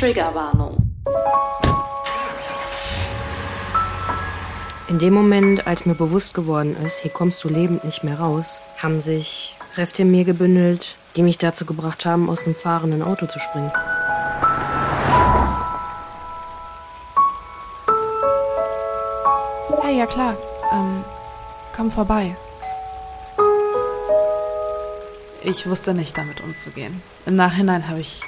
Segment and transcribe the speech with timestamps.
[0.00, 0.78] Triggerwarnung.
[4.88, 8.62] In dem Moment, als mir bewusst geworden ist, hier kommst du lebend nicht mehr raus,
[8.78, 13.26] haben sich Kräfte in mir gebündelt, die mich dazu gebracht haben, aus einem fahrenden Auto
[13.26, 13.70] zu springen.
[19.82, 20.34] Hey, ja klar.
[20.72, 21.04] Ähm,
[21.76, 22.34] komm vorbei.
[25.42, 27.02] Ich wusste nicht, damit umzugehen.
[27.26, 28.22] Im Nachhinein habe ich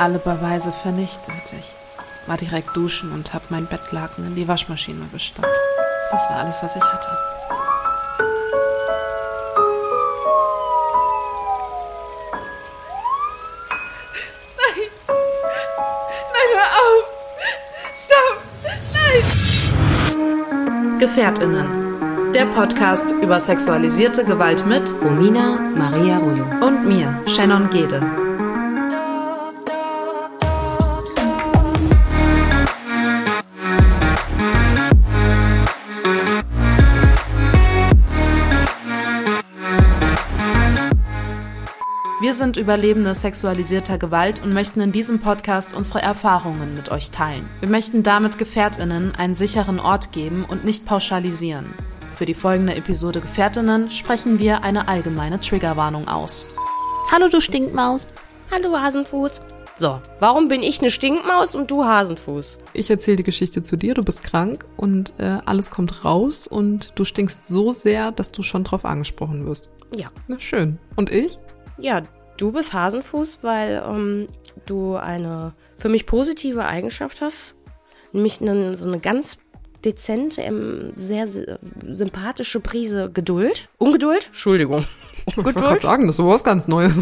[0.00, 1.34] alle Beweise vernichtet.
[1.58, 1.74] Ich
[2.26, 5.52] war direkt duschen und habe mein Bettlaken in die Waschmaschine gestampft.
[6.10, 7.08] Das war alles, was ich hatte.
[20.98, 22.32] GefährtInnen.
[22.34, 26.44] Der Podcast über sexualisierte Gewalt mit Romina Maria Rullo.
[26.66, 28.29] und mir, Shannon Gede.
[42.30, 47.48] Wir sind Überlebende sexualisierter Gewalt und möchten in diesem Podcast unsere Erfahrungen mit euch teilen.
[47.58, 51.74] Wir möchten damit GefährtInnen einen sicheren Ort geben und nicht pauschalisieren.
[52.14, 56.46] Für die folgende Episode GefährtInnen sprechen wir eine allgemeine Triggerwarnung aus.
[57.10, 58.06] Hallo, du Stinkmaus.
[58.52, 59.40] Hallo Hasenfuß.
[59.74, 62.58] So, warum bin ich eine Stinkmaus und du Hasenfuß?
[62.74, 66.92] Ich erzähle die Geschichte zu dir, du bist krank und äh, alles kommt raus und
[66.94, 69.68] du stinkst so sehr, dass du schon drauf angesprochen wirst.
[69.96, 70.12] Ja.
[70.28, 70.78] Na schön.
[70.94, 71.40] Und ich?
[71.80, 72.02] Ja,
[72.40, 74.28] du bist Hasenfuß, weil ähm,
[74.66, 77.56] du eine für mich positive Eigenschaft hast,
[78.12, 79.38] nämlich eine, so eine ganz
[79.84, 81.56] dezente, ähm, sehr sy-
[81.88, 83.68] sympathische Prise Geduld.
[83.78, 84.26] Ungeduld?
[84.26, 84.86] Entschuldigung.
[85.26, 86.94] Ich wollte gerade sagen, das ist was ganz Neues.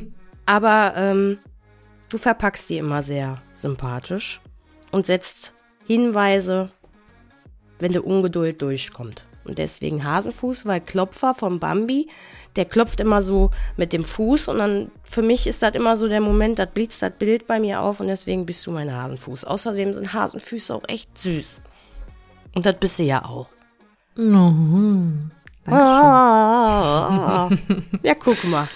[0.46, 1.38] Aber ähm,
[2.08, 4.40] du verpackst sie immer sehr sympathisch
[4.92, 6.70] und setzt Hinweise,
[7.80, 9.26] wenn der Ungeduld durchkommt.
[9.44, 12.08] Und deswegen Hasenfuß, weil Klopfer vom Bambi,
[12.56, 16.08] der klopft immer so mit dem Fuß und dann für mich ist das immer so
[16.08, 19.44] der Moment, das blitzt das Bild bei mir auf und deswegen bist du mein Hasenfuß.
[19.44, 21.62] Außerdem sind Hasenfüße auch echt süß.
[22.54, 23.48] Und das bist du ja auch.
[25.66, 27.48] Ah,
[28.02, 28.68] ja, guck mal.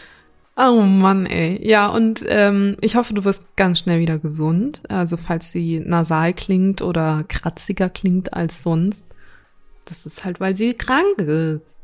[0.56, 1.64] Oh Mann, ey.
[1.64, 4.80] Ja, und ähm, ich hoffe, du wirst ganz schnell wieder gesund.
[4.88, 9.06] Also falls sie nasal klingt oder kratziger klingt als sonst.
[9.84, 11.77] Das ist halt, weil sie krank ist.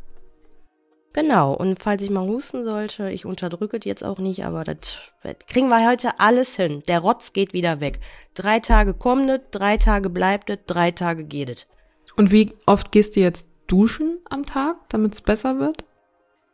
[1.15, 5.37] Genau, und falls ich mal husten sollte, ich unterdrücke jetzt auch nicht, aber das das
[5.47, 6.83] kriegen wir heute alles hin.
[6.89, 8.01] Der Rotz geht wieder weg.
[8.35, 11.67] Drei Tage kommt es, drei Tage bleibt es, drei Tage geht es.
[12.17, 15.85] Und wie oft gehst du jetzt duschen am Tag, damit es besser wird?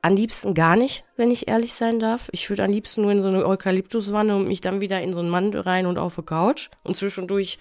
[0.03, 2.28] Am liebsten gar nicht, wenn ich ehrlich sein darf.
[2.32, 5.21] Ich würde am liebsten nur in so eine Eukalyptuswanne und mich dann wieder in so
[5.21, 6.69] einen Mantel rein und auf die Couch.
[6.84, 7.59] Und zwischendurch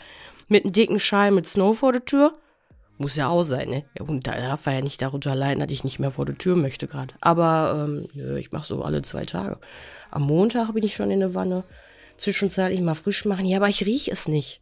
[0.50, 2.34] mit einem dicken Schal mit Snow vor der Tür.
[3.02, 3.86] Muss ja auch sein, ne?
[3.98, 6.86] Der Hund darf ja nicht darunter leiden, dass ich nicht mehr vor der Tür möchte
[6.86, 7.16] gerade.
[7.22, 9.58] Aber ähm, nö, ich mache so alle zwei Tage.
[10.12, 11.64] Am Montag bin ich schon in der Wanne.
[12.18, 13.46] Zwischenzeitlich mal frisch machen.
[13.46, 14.62] Ja, aber ich riech es nicht.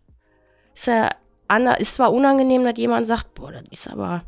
[0.75, 1.09] Ist ja
[1.47, 4.23] Anna, ist zwar unangenehm, dass jemand sagt, boah, das ist aber,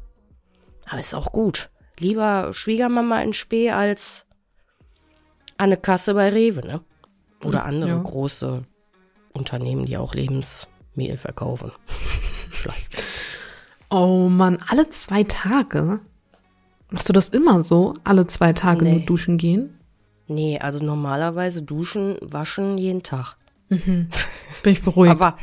[0.89, 1.69] aber ist auch gut.
[1.99, 4.25] Lieber Schwiegermama in Spee als
[5.57, 6.81] an eine Kasse bei Rewe, ne?
[7.45, 8.01] Oder andere Ja.
[8.01, 8.63] große
[9.33, 11.71] Unternehmen, die auch Lebensmehl verkaufen.
[12.49, 13.08] Vielleicht.
[13.89, 15.99] Oh Mann, alle zwei Tage?
[16.91, 17.93] Machst du das immer so?
[18.03, 18.91] Alle zwei Tage Nee.
[18.93, 19.79] nur duschen gehen?
[20.27, 23.35] Nee, also normalerweise duschen, waschen jeden Tag.
[23.69, 24.09] Bin
[24.63, 25.11] ich beruhigt.
[25.11, 25.37] Aber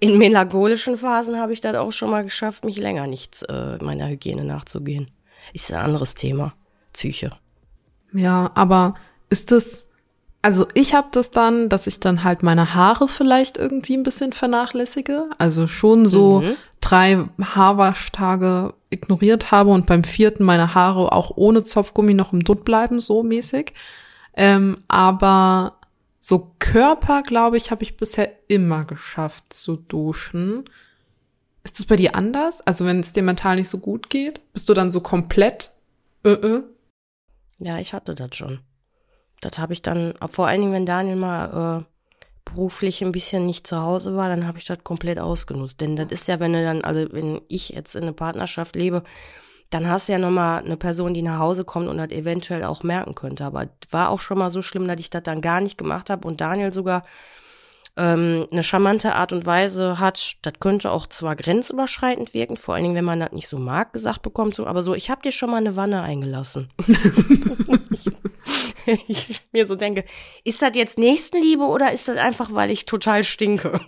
[0.00, 4.08] in melancholischen Phasen habe ich das auch schon mal geschafft, mich länger nicht äh, meiner
[4.08, 5.10] Hygiene nachzugehen.
[5.52, 6.54] Ist ein anderes Thema.
[6.92, 7.30] Psyche.
[8.12, 8.94] Ja, aber
[9.30, 9.86] ist das,
[10.42, 14.32] also ich habe das dann, dass ich dann halt meine Haare vielleicht irgendwie ein bisschen
[14.32, 15.28] vernachlässige.
[15.38, 16.56] Also schon so Mhm.
[16.84, 22.64] Drei Haarwaschtage ignoriert habe und beim vierten meine Haare auch ohne Zopfgummi noch im Dutt
[22.64, 23.72] bleiben, so mäßig.
[24.34, 25.78] Ähm, aber
[26.20, 30.64] so Körper, glaube ich, habe ich bisher immer geschafft zu duschen.
[31.62, 32.60] Ist das bei dir anders?
[32.66, 35.72] Also wenn es dir mental nicht so gut geht, bist du dann so komplett
[36.24, 36.62] äh, äh?
[37.58, 38.60] Ja, ich hatte das schon.
[39.40, 41.93] Das habe ich dann, vor allen Dingen, wenn Daniel mal äh,
[42.44, 45.80] beruflich ein bisschen nicht zu Hause war, dann habe ich das komplett ausgenutzt.
[45.80, 49.02] Denn das ist ja, wenn du dann, also wenn ich jetzt in einer Partnerschaft lebe,
[49.70, 52.82] dann hast du ja nochmal eine Person, die nach Hause kommt und das eventuell auch
[52.82, 53.44] merken könnte.
[53.44, 56.28] Aber war auch schon mal so schlimm, dass ich das dann gar nicht gemacht habe
[56.28, 57.04] und Daniel sogar
[57.96, 60.36] ähm, eine charmante Art und Weise hat.
[60.42, 63.92] Das könnte auch zwar grenzüberschreitend wirken, vor allen Dingen, wenn man das nicht so mag,
[63.92, 66.68] gesagt bekommt, so, aber so, ich habe dir schon mal eine Wanne eingelassen.
[69.08, 70.04] ich mir so denke,
[70.44, 73.80] ist das jetzt Nächstenliebe oder ist das einfach, weil ich total stinke?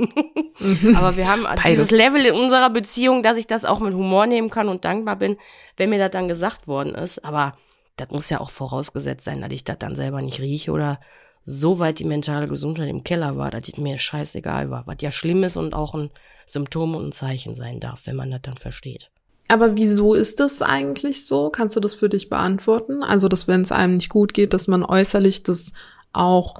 [0.94, 1.64] Aber wir haben Beides.
[1.64, 5.16] dieses Level in unserer Beziehung, dass ich das auch mit Humor nehmen kann und dankbar
[5.16, 5.37] bin,
[5.76, 7.25] wenn mir das dann gesagt worden ist.
[7.25, 7.56] Aber
[7.96, 11.00] das muss ja auch vorausgesetzt sein, dass ich das dann selber nicht rieche oder
[11.44, 14.87] so weit die mentale Gesundheit im Keller war, dass es mir scheißegal war.
[14.87, 16.10] Was ja schlimm ist und auch ein
[16.44, 19.10] Symptom und ein Zeichen sein darf, wenn man das dann versteht.
[19.48, 21.50] Aber wieso ist das eigentlich so?
[21.50, 23.02] Kannst du das für dich beantworten?
[23.02, 25.72] Also, dass wenn es einem nicht gut geht, dass man äußerlich das
[26.12, 26.54] auch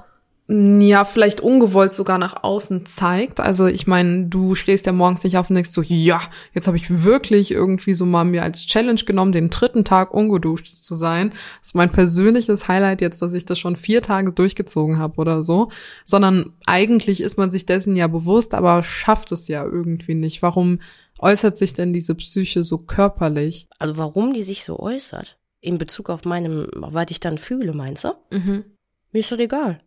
[0.49, 3.41] ja, vielleicht ungewollt sogar nach außen zeigt.
[3.41, 6.21] Also ich meine, du stehst ja morgens nicht auf und denkst so, ja,
[6.53, 10.67] jetzt habe ich wirklich irgendwie so mal mir als Challenge genommen, den dritten Tag ungeduscht
[10.67, 11.31] zu sein.
[11.59, 15.43] Das ist mein persönliches Highlight jetzt, dass ich das schon vier Tage durchgezogen habe oder
[15.43, 15.67] so.
[16.05, 20.41] Sondern eigentlich ist man sich dessen ja bewusst, aber schafft es ja irgendwie nicht.
[20.41, 20.79] Warum
[21.19, 23.67] äußert sich denn diese Psyche so körperlich?
[23.79, 28.03] Also warum die sich so äußert, in Bezug auf meinem, was ich dann fühle, meinst
[28.03, 28.13] du?
[28.31, 28.65] Mhm.
[29.11, 29.81] Mir ist das egal.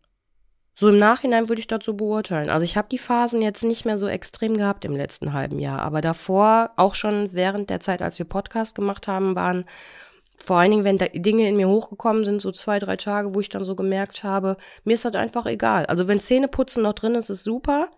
[0.74, 2.48] So im Nachhinein würde ich das so beurteilen.
[2.48, 5.80] Also ich habe die Phasen jetzt nicht mehr so extrem gehabt im letzten halben Jahr,
[5.82, 9.66] aber davor, auch schon während der Zeit, als wir Podcast gemacht haben, waren
[10.42, 13.40] vor allen Dingen, wenn da Dinge in mir hochgekommen sind, so zwei, drei Tage, wo
[13.40, 15.84] ich dann so gemerkt habe, mir ist das einfach egal.
[15.86, 17.88] Also wenn Zähneputzen noch drin ist, ist super.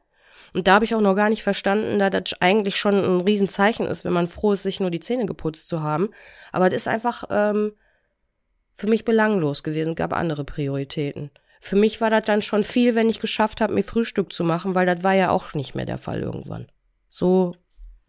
[0.53, 3.87] Und da habe ich auch noch gar nicht verstanden, da das eigentlich schon ein Riesenzeichen
[3.87, 6.11] ist, wenn man froh ist, sich nur die Zähne geputzt zu haben.
[6.53, 7.73] Aber das ist einfach ähm,
[8.75, 11.31] für mich belanglos gewesen, gab andere Prioritäten.
[11.61, 14.75] Für mich war das dann schon viel, wenn ich geschafft habe, mir Frühstück zu machen,
[14.75, 16.67] weil das war ja auch nicht mehr der Fall irgendwann.
[17.09, 17.55] So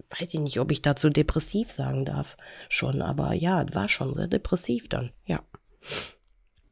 [0.10, 2.38] weiß ich nicht, ob ich dazu depressiv sagen darf.
[2.70, 5.42] Schon, aber ja, war schon sehr depressiv dann, ja.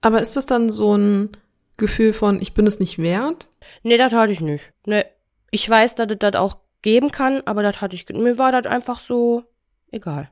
[0.02, 1.30] Aber ist das dann so ein
[1.78, 3.50] Gefühl von, ich bin es nicht wert?
[3.84, 4.74] Nee, das hatte ich nicht.
[4.86, 5.06] Nee.
[5.52, 8.10] Ich weiß, dass es das auch geben kann, aber das hatte ich.
[8.10, 9.44] Mir war das einfach so
[9.92, 10.30] egal.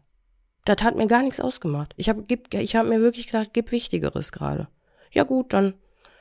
[0.66, 1.94] Das hat mir gar nichts ausgemacht.
[1.98, 4.68] Ich habe ich hab mir wirklich gedacht, gib Wichtigeres gerade.
[5.12, 5.74] Ja gut, dann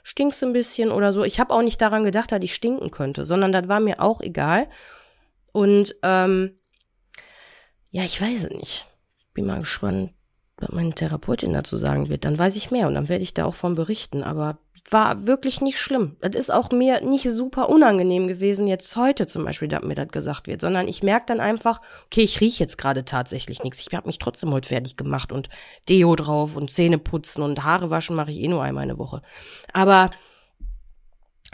[0.02, 1.24] stinkst ein bisschen oder so.
[1.24, 4.20] Ich habe auch nicht daran gedacht, dass ich stinken könnte, sondern das war mir auch
[4.20, 4.68] egal.
[5.52, 6.58] Und ähm,
[7.90, 8.86] ja, ich weiß es nicht.
[9.34, 10.12] Bin mal gespannt,
[10.56, 12.24] was meine Therapeutin dazu sagen wird.
[12.24, 14.22] Dann weiß ich mehr und dann werde ich da auch von berichten.
[14.22, 14.58] Aber
[14.90, 16.16] war wirklich nicht schlimm.
[16.20, 20.08] Das ist auch mir nicht super unangenehm gewesen, jetzt heute zum Beispiel, dass mir das
[20.08, 23.80] gesagt wird, sondern ich merke dann einfach, okay, ich rieche jetzt gerade tatsächlich nichts.
[23.80, 25.48] Ich habe mich trotzdem heute fertig gemacht und
[25.88, 29.22] Deo drauf und Zähne putzen und Haare waschen mache ich eh nur einmal eine Woche.
[29.72, 30.10] Aber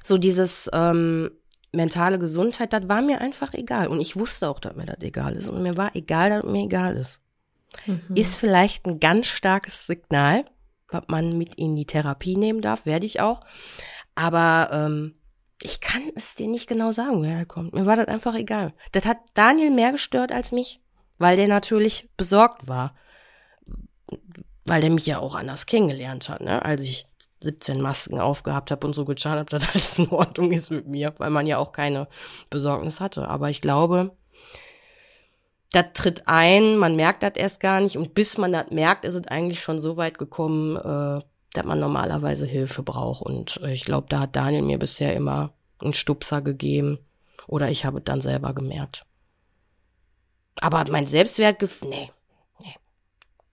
[0.02, 1.31] so dieses ähm,
[1.72, 3.88] mentale Gesundheit, das war mir einfach egal.
[3.88, 5.48] Und ich wusste auch, dass mir das egal ist.
[5.48, 7.20] Und mir war egal, dass mir egal ist.
[7.86, 8.00] Mhm.
[8.14, 10.44] Ist vielleicht ein ganz starkes Signal,
[10.88, 13.40] was man mit in die Therapie nehmen darf, werde ich auch.
[14.14, 15.14] Aber ähm,
[15.62, 17.75] ich kann es dir nicht genau sagen, wer da kommt.
[17.75, 18.75] Mir war das einfach egal.
[18.92, 20.81] Das hat Daniel mehr gestört als mich,
[21.19, 22.94] weil der natürlich besorgt war.
[24.66, 26.64] Weil der mich ja auch anders kennengelernt hat, ne?
[26.64, 27.06] Als ich
[27.40, 31.14] 17 Masken aufgehabt habe und so getan habe, dass alles in Ordnung ist mit mir,
[31.19, 32.08] weil man ja auch keine
[32.50, 33.28] Besorgnis hatte.
[33.28, 34.16] Aber ich glaube,
[35.74, 39.14] das tritt ein, man merkt das erst gar nicht und bis man das merkt, ist
[39.14, 41.22] es eigentlich schon so weit gekommen, äh,
[41.54, 43.22] dass man normalerweise Hilfe braucht.
[43.22, 46.98] Und äh, ich glaube, da hat Daniel mir bisher immer einen Stupser gegeben
[47.46, 49.06] oder ich habe es dann selber gemerkt.
[50.60, 52.10] Aber mein Selbstwertgefühl, nee,
[52.62, 52.74] nee,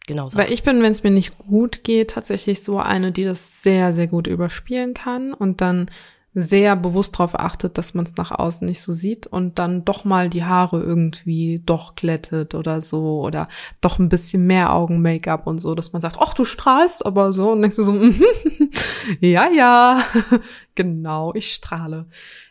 [0.05, 0.37] genau so.
[0.37, 3.93] Weil ich bin, wenn es mir nicht gut geht, tatsächlich so eine, die das sehr,
[3.93, 5.89] sehr gut überspielen kann und dann
[6.33, 10.05] sehr bewusst darauf achtet, dass man es nach außen nicht so sieht und dann doch
[10.05, 13.49] mal die Haare irgendwie doch glättet oder so oder
[13.81, 17.51] doch ein bisschen mehr Augen-Make-up und so, dass man sagt, ach, du strahlst aber so
[17.51, 17.93] und denkst du so,
[19.19, 20.03] ja, ja,
[20.75, 22.05] genau, ich strahle.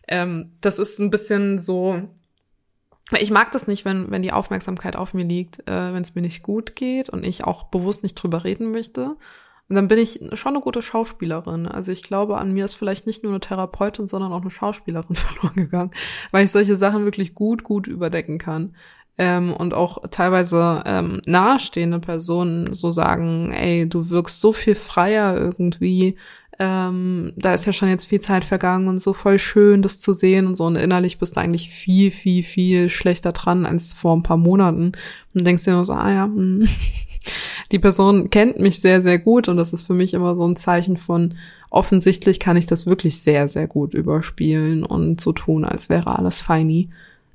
[0.07, 2.03] Ähm, das ist ein bisschen so,
[3.19, 6.23] ich mag das nicht, wenn, wenn die Aufmerksamkeit auf mir liegt, äh, wenn es mir
[6.23, 9.17] nicht gut geht und ich auch bewusst nicht drüber reden möchte.
[9.71, 11.67] Und dann bin ich schon eine gute Schauspielerin.
[11.67, 15.15] Also ich glaube, an mir ist vielleicht nicht nur eine Therapeutin, sondern auch eine Schauspielerin
[15.15, 15.93] verloren gegangen,
[16.33, 18.75] weil ich solche Sachen wirklich gut, gut überdecken kann.
[19.17, 25.37] Ähm, und auch teilweise ähm, nahestehende Personen so sagen, ey, du wirkst so viel freier
[25.37, 26.17] irgendwie.
[26.59, 30.13] Ähm, da ist ja schon jetzt viel Zeit vergangen und so voll schön, das zu
[30.13, 30.65] sehen und so.
[30.65, 34.93] Und innerlich bist du eigentlich viel, viel, viel schlechter dran als vor ein paar Monaten.
[35.33, 36.67] Und denkst dir nur so, ah ja, hm.
[37.73, 40.57] die Person kennt mich sehr, sehr gut und das ist für mich immer so ein
[40.57, 41.35] Zeichen von,
[41.71, 46.41] offensichtlich kann ich das wirklich sehr, sehr gut überspielen und so tun, als wäre alles
[46.41, 46.91] feini.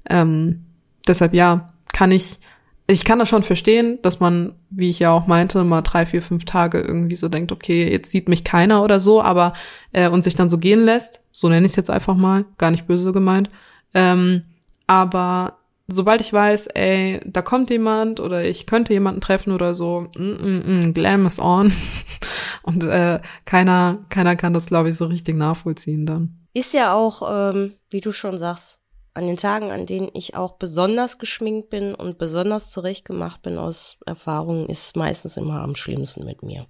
[0.10, 0.65] Ähm,
[1.08, 2.39] deshalb ja, kann ich,
[2.88, 6.22] ich kann das schon verstehen, dass man, wie ich ja auch meinte, mal drei, vier,
[6.22, 9.54] fünf Tage irgendwie so denkt, okay, jetzt sieht mich keiner oder so, aber
[9.94, 12.72] äh, und sich dann so gehen lässt, so nenne ich es jetzt einfach mal, gar
[12.72, 13.50] nicht böse gemeint.
[13.94, 14.44] Ähm,
[14.88, 20.08] aber sobald ich weiß, ey, da kommt jemand oder ich könnte jemanden treffen oder so,
[20.18, 21.72] mm, mm, mm, Glam is on.
[22.63, 26.39] Und äh, keiner, keiner kann das, glaube ich, so richtig nachvollziehen dann.
[26.54, 27.22] Ist ja auch,
[27.54, 28.80] ähm, wie du schon sagst,
[29.13, 33.98] an den Tagen, an denen ich auch besonders geschminkt bin und besonders zurechtgemacht bin aus
[34.06, 36.68] Erfahrungen, ist meistens immer am schlimmsten mit mir.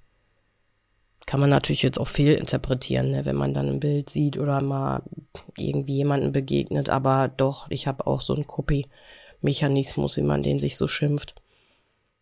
[1.26, 4.62] Kann man natürlich jetzt auch viel interpretieren, ne, wenn man dann ein Bild sieht oder
[4.62, 5.02] mal
[5.58, 8.46] irgendwie jemanden begegnet, aber doch, ich habe auch so einen
[9.46, 11.36] Copy-Mechanismus, wie man den sich so schimpft.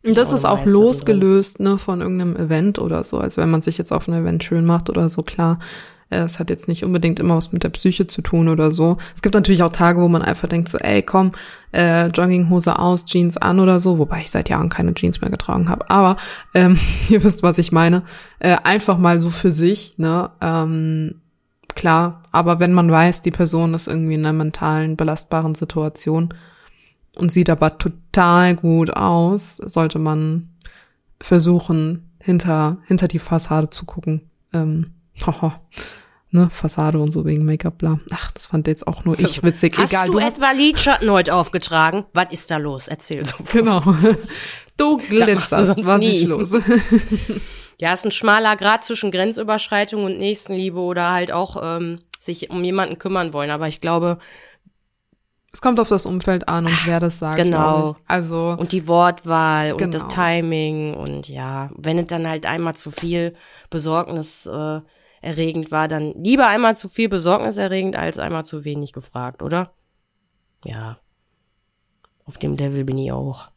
[0.06, 3.20] Und das ist auch losgelöst ne, von irgendeinem Event oder so.
[3.20, 5.60] Also wenn man sich jetzt auf ein Event schön macht oder so, klar,
[6.10, 8.98] es hat jetzt nicht unbedingt immer was mit der Psyche zu tun oder so.
[9.16, 11.32] Es gibt natürlich auch Tage, wo man einfach denkt so, ey, komm,
[11.72, 15.70] äh, Jogginghose aus, Jeans an oder so, wobei ich seit Jahren keine Jeans mehr getragen
[15.70, 15.90] habe.
[15.90, 16.18] Aber
[16.54, 16.78] ähm,
[17.10, 18.04] ihr wisst, was ich meine.
[18.40, 20.30] Äh, einfach mal so für sich, ne?
[20.42, 21.22] Ähm,
[21.76, 26.34] klar, aber wenn man weiß, die Person ist irgendwie in einer mentalen, belastbaren Situation
[27.16, 30.50] und sieht aber total gut aus, sollte man
[31.20, 34.30] versuchen, hinter, hinter die Fassade zu gucken.
[34.54, 34.94] Ähm,
[35.26, 35.54] hoho
[36.34, 38.00] ne, Fassade und so wegen Make-up, bla.
[38.12, 39.78] Ach, das fand jetzt auch nur ich witzig.
[39.78, 42.06] Hast Egal, du, du etwa Lidschatten heute aufgetragen?
[42.14, 42.88] Was ist da los?
[42.88, 43.36] Erzähl so.
[43.52, 43.82] Genau.
[44.76, 46.22] Du glitzerst, was nie.
[46.22, 46.52] ist los?
[47.80, 52.64] ja, ist ein schmaler Grad zwischen Grenzüberschreitung und Nächstenliebe oder halt auch ähm, sich um
[52.64, 53.52] jemanden kümmern wollen.
[53.52, 54.18] Aber ich glaube,
[55.54, 57.38] es kommt auf das Umfeld an und wer das sagt.
[57.38, 57.96] Genau.
[58.08, 59.92] Also und die Wortwahl und Genau.
[59.92, 63.36] das Timing und ja, wenn es dann halt einmal zu viel
[63.70, 64.82] Besorgnis äh,
[65.22, 69.74] erregend war, dann lieber einmal zu viel besorgniserregend als einmal zu wenig gefragt, oder?
[70.66, 70.98] Ja.
[72.26, 73.50] Auf dem Level bin ich auch.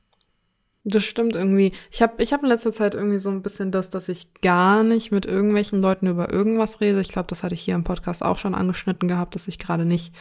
[0.85, 1.73] Das stimmt irgendwie.
[1.91, 4.85] Ich habe ich hab in letzter Zeit irgendwie so ein bisschen das, dass ich gar
[4.85, 7.01] nicht mit irgendwelchen Leuten über irgendwas rede.
[7.01, 9.85] Ich glaube, das hatte ich hier im Podcast auch schon angeschnitten gehabt, dass ich gerade
[9.85, 10.15] nicht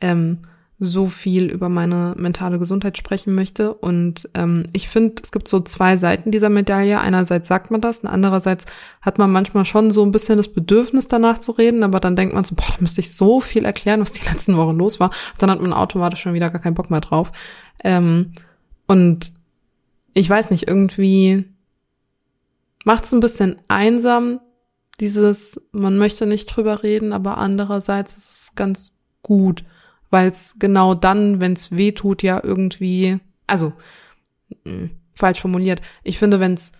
[0.00, 0.42] ähm,
[0.78, 3.72] so viel über meine mentale Gesundheit sprechen möchte.
[3.72, 7.00] Und ähm, ich finde, es gibt so zwei Seiten dieser Medaille.
[7.00, 8.66] Einerseits sagt man das, und andererseits
[9.00, 12.34] hat man manchmal schon so ein bisschen das Bedürfnis danach zu reden, aber dann denkt
[12.34, 15.10] man so, boah, da müsste ich so viel erklären, was die letzten Wochen los war.
[15.38, 17.32] Dann hat man automatisch schon wieder gar keinen Bock mehr drauf.
[17.82, 18.32] Ähm,
[18.86, 19.32] und
[20.12, 21.44] ich weiß nicht, irgendwie
[22.84, 24.40] macht es ein bisschen einsam,
[25.00, 28.92] dieses, man möchte nicht drüber reden, aber andererseits ist es ganz
[29.22, 29.64] gut,
[30.16, 33.74] weil es genau dann, wenn es weh tut, ja irgendwie, also
[34.64, 35.82] mh, falsch formuliert.
[36.04, 36.72] Ich finde, wenn es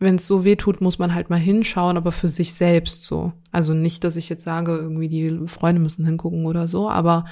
[0.00, 3.32] wenn es so weh tut, muss man halt mal hinschauen, aber für sich selbst so.
[3.52, 7.26] Also nicht, dass ich jetzt sage, irgendwie die Freunde müssen hingucken oder so, aber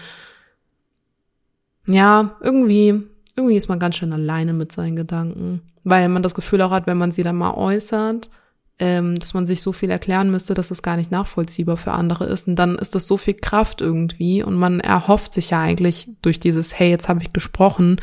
[1.88, 3.02] ja, irgendwie,
[3.34, 6.86] irgendwie ist man ganz schön alleine mit seinen Gedanken, weil man das Gefühl auch hat,
[6.86, 8.30] wenn man sie dann mal äußert,
[8.78, 12.26] ähm, dass man sich so viel erklären müsste, dass es gar nicht nachvollziehbar für andere
[12.26, 12.47] ist.
[12.47, 16.38] Und dann ist das so viel Kraft irgendwie und man erhofft sich ja eigentlich durch
[16.38, 18.00] dieses, hey, jetzt habe ich gesprochen,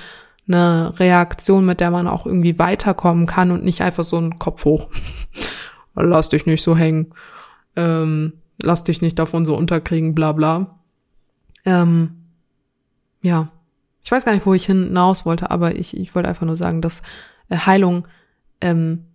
[0.47, 4.65] eine Reaktion, mit der man auch irgendwie weiterkommen kann und nicht einfach so einen Kopf
[4.65, 4.89] hoch.
[5.95, 7.13] lass dich nicht so hängen.
[7.75, 10.79] Ähm, lass dich nicht davon so unterkriegen, bla bla.
[11.65, 12.11] Ähm,
[13.21, 13.49] ja.
[14.03, 16.81] Ich weiß gar nicht, wo ich hinaus wollte, aber ich, ich wollte einfach nur sagen,
[16.81, 17.01] dass
[17.49, 18.07] äh, Heilung,
[18.61, 19.05] ähm,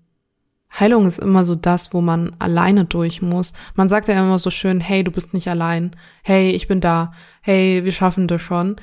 [0.78, 3.52] Heilung ist immer so das, wo man alleine durch muss.
[3.74, 5.96] Man sagt ja immer so schön, hey, du bist nicht allein.
[6.22, 7.12] Hey, ich bin da.
[7.42, 8.76] Hey, wir schaffen das schon.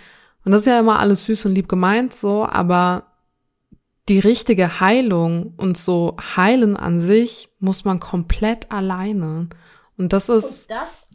[0.44, 3.04] Und das ist ja immer alles süß und lieb gemeint so, aber
[4.10, 9.50] die richtige Heilung und so heilen an sich muss man komplett alleine.
[9.98, 11.10] Und das ist, das,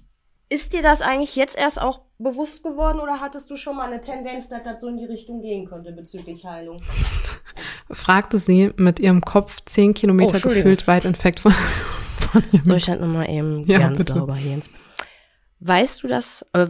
[0.52, 4.00] ist dir das eigentlich jetzt erst auch bewusst geworden oder hattest du schon mal eine
[4.00, 6.76] Tendenz, dass das so in die Richtung gehen könnte bezüglich Heilung?
[7.90, 10.62] fragte sie mit ihrem Kopf zehn Oh, Kilometer Entschuldigung.
[10.70, 11.52] gefühlt weit entfernt von,
[12.32, 14.12] von ihrem Soll ich das nochmal eben Ja, ganz bitte.
[14.14, 14.58] sauber hier.
[15.60, 16.44] Weißt du das?
[16.52, 16.66] äh,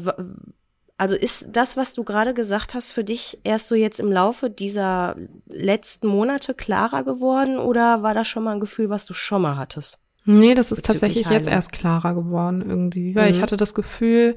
[0.98, 4.50] Also ist das, was du gerade gesagt hast, für dich erst so jetzt im Laufe
[4.50, 5.16] dieser
[5.46, 9.56] letzten Monate klarer geworden oder war das schon mal ein Gefühl, was du schon mal
[9.56, 9.98] hattest?
[10.24, 11.48] Nee, das ist tatsächlich jetzt Heilung.
[11.54, 13.36] erst klarer geworden irgendwie, weil Mhm.
[13.36, 14.36] ich hatte das Gefühl,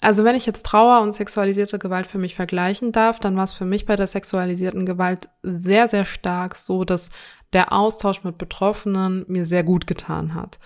[0.00, 3.52] also wenn ich jetzt Trauer und sexualisierte Gewalt für mich vergleichen darf, dann war es
[3.52, 7.10] für mich bei der sexualisierten Gewalt sehr, sehr stark so, dass
[7.52, 10.58] der Austausch mit Betroffenen mir sehr gut getan hat.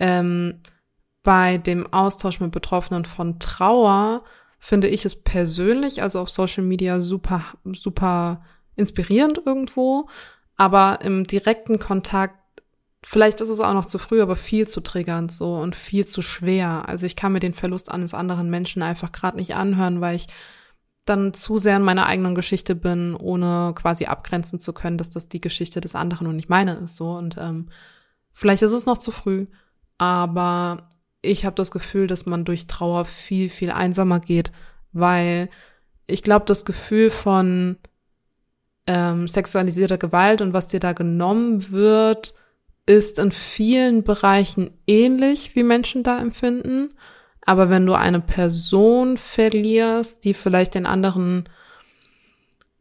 [0.00, 0.60] Ähm,
[1.22, 4.24] bei dem Austausch mit Betroffenen von Trauer
[4.58, 8.42] finde ich es persönlich, also auf Social Media, super, super
[8.74, 10.08] inspirierend irgendwo,
[10.56, 12.41] aber im direkten Kontakt
[13.04, 16.22] Vielleicht ist es auch noch zu früh, aber viel zu triggernd so und viel zu
[16.22, 16.88] schwer.
[16.88, 20.28] Also ich kann mir den Verlust eines anderen Menschen einfach gerade nicht anhören, weil ich
[21.04, 25.28] dann zu sehr in meiner eigenen Geschichte bin, ohne quasi abgrenzen zu können, dass das
[25.28, 26.96] die Geschichte des anderen und nicht meine ist.
[26.96, 27.70] So und ähm,
[28.32, 29.46] vielleicht ist es noch zu früh,
[29.98, 30.88] aber
[31.22, 34.52] ich habe das Gefühl, dass man durch Trauer viel viel einsamer geht,
[34.92, 35.48] weil
[36.06, 37.78] ich glaube, das Gefühl von
[38.86, 42.34] ähm, sexualisierter Gewalt und was dir da genommen wird,
[42.86, 46.90] ist in vielen Bereichen ähnlich, wie Menschen da empfinden.
[47.44, 51.48] Aber wenn du eine Person verlierst, die vielleicht den anderen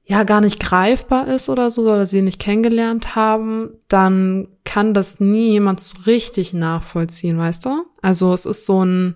[0.03, 5.19] ja gar nicht greifbar ist oder so, oder sie nicht kennengelernt haben, dann kann das
[5.19, 7.85] nie jemand so richtig nachvollziehen, weißt du?
[8.01, 9.15] Also es ist so ein,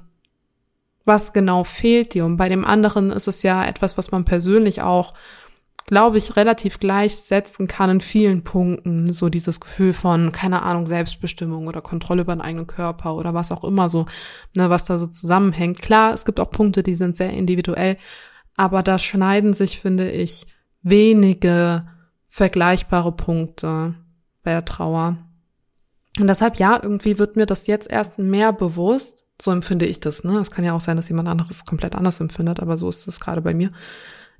[1.04, 2.26] was genau fehlt dir?
[2.26, 5.14] Und bei dem anderen ist es ja etwas, was man persönlich auch,
[5.86, 9.14] glaube ich, relativ gleichsetzen kann in vielen Punkten.
[9.14, 13.52] So dieses Gefühl von, keine Ahnung, Selbstbestimmung oder Kontrolle über den eigenen Körper oder was
[13.52, 14.06] auch immer so,
[14.56, 15.82] ne, was da so zusammenhängt.
[15.82, 17.98] Klar, es gibt auch Punkte, die sind sehr individuell,
[18.58, 20.48] aber da schneiden sich, finde ich,
[20.82, 21.88] wenige
[22.28, 23.96] vergleichbare Punkte
[24.44, 25.18] bei der Trauer.
[26.20, 29.26] Und deshalb, ja, irgendwie wird mir das jetzt erst mehr bewusst.
[29.42, 30.38] So empfinde ich das, ne?
[30.40, 33.20] Es kann ja auch sein, dass jemand anderes komplett anders empfindet, aber so ist es
[33.20, 33.72] gerade bei mir.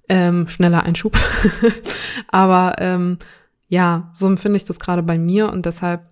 [0.08, 1.18] Ähm, schneller Einschub.
[2.28, 3.18] aber ähm,
[3.68, 6.06] ja, so empfinde ich das gerade bei mir und deshalb,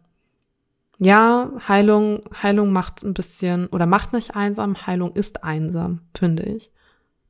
[0.98, 6.72] ja, Heilung, Heilung macht ein bisschen oder macht nicht einsam, Heilung ist einsam, finde ich.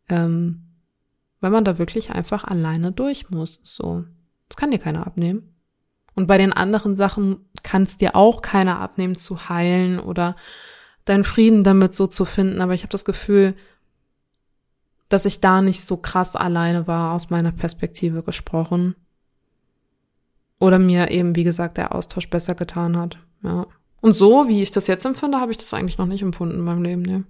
[0.10, 0.64] Ähm,
[1.42, 3.60] weil man da wirklich einfach alleine durch muss.
[3.64, 4.06] So,
[4.48, 5.54] das kann dir keiner abnehmen.
[6.16, 10.36] Und bei den anderen Sachen kann es dir auch keiner abnehmen zu heilen oder
[11.06, 12.62] deinen Frieden damit so zu finden.
[12.62, 13.56] Aber ich habe das Gefühl,
[15.14, 18.96] dass ich da nicht so krass alleine war, aus meiner Perspektive gesprochen.
[20.60, 23.20] Oder mir eben, wie gesagt, der Austausch besser getan hat.
[23.44, 23.68] Ja.
[24.02, 26.64] Und so, wie ich das jetzt empfinde, habe ich das eigentlich noch nicht empfunden in
[26.64, 27.26] meinem Leben, ne?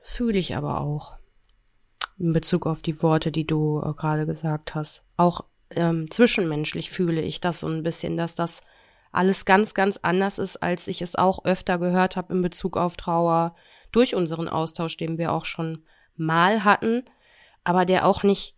[0.00, 1.16] Fühle ich aber auch
[2.16, 5.04] in Bezug auf die Worte, die du äh, gerade gesagt hast.
[5.16, 8.62] Auch ähm, zwischenmenschlich fühle ich das so ein bisschen, dass das
[9.10, 12.96] alles ganz, ganz anders ist, als ich es auch öfter gehört habe in Bezug auf
[12.96, 13.56] Trauer
[13.90, 15.82] durch unseren Austausch, den wir auch schon
[16.18, 17.04] mal hatten,
[17.64, 18.54] aber der auch nicht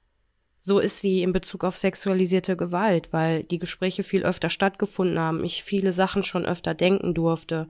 [0.59, 5.43] so ist wie in Bezug auf sexualisierte Gewalt, weil die Gespräche viel öfter stattgefunden haben,
[5.43, 7.67] ich viele Sachen schon öfter denken durfte.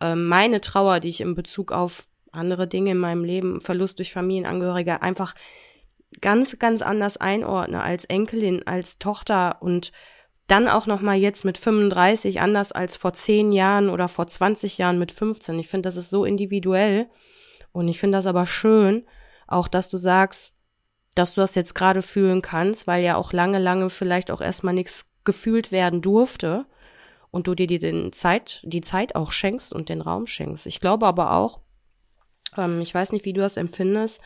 [0.00, 4.12] Ähm, meine Trauer, die ich in Bezug auf andere Dinge in meinem Leben, Verlust durch
[4.12, 5.34] Familienangehörige, einfach
[6.20, 9.92] ganz, ganz anders einordne als Enkelin, als Tochter und
[10.46, 14.78] dann auch noch mal jetzt mit 35 anders als vor 10 Jahren oder vor 20
[14.78, 15.58] Jahren mit 15.
[15.58, 17.08] Ich finde, das ist so individuell
[17.72, 19.04] und ich finde das aber schön,
[19.46, 20.56] auch dass du sagst,
[21.16, 24.74] dass du das jetzt gerade fühlen kannst, weil ja auch lange, lange vielleicht auch erstmal
[24.74, 26.66] nichts gefühlt werden durfte
[27.30, 30.66] und du dir die, den Zeit, die Zeit auch schenkst und den Raum schenkst.
[30.66, 31.60] Ich glaube aber auch,
[32.56, 34.20] ähm, ich weiß nicht, wie du das empfindest,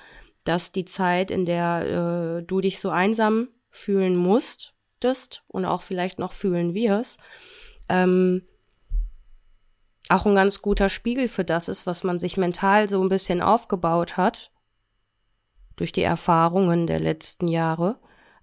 [0.45, 6.19] dass die Zeit, in der äh, du dich so einsam fühlen musstest und auch vielleicht
[6.19, 7.21] noch fühlen wirst,
[7.89, 8.43] ähm,
[10.09, 13.41] auch ein ganz guter Spiegel für das ist, was man sich mental so ein bisschen
[13.43, 14.51] aufgebaut hat
[15.81, 17.99] durch die Erfahrungen der letzten Jahre.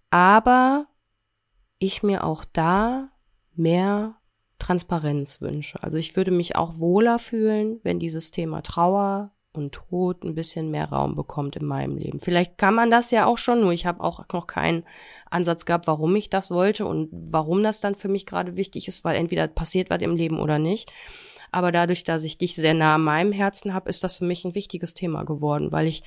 [0.10, 0.88] Aber
[1.80, 3.10] ich mir auch da
[3.56, 4.16] mehr
[4.60, 5.82] Transparenz wünsche.
[5.84, 10.72] Also ich würde mich auch wohler fühlen, wenn dieses Thema Trauer, und Tod ein bisschen
[10.72, 12.20] mehr Raum bekommt in meinem Leben.
[12.20, 14.84] Vielleicht kann man das ja auch schon, nur ich habe auch noch keinen
[15.30, 19.04] Ansatz gehabt, warum ich das wollte und warum das dann für mich gerade wichtig ist,
[19.04, 20.94] weil entweder passiert was im Leben oder nicht.
[21.52, 24.46] Aber dadurch, dass ich dich sehr nah an meinem Herzen habe, ist das für mich
[24.46, 26.04] ein wichtiges Thema geworden, weil ich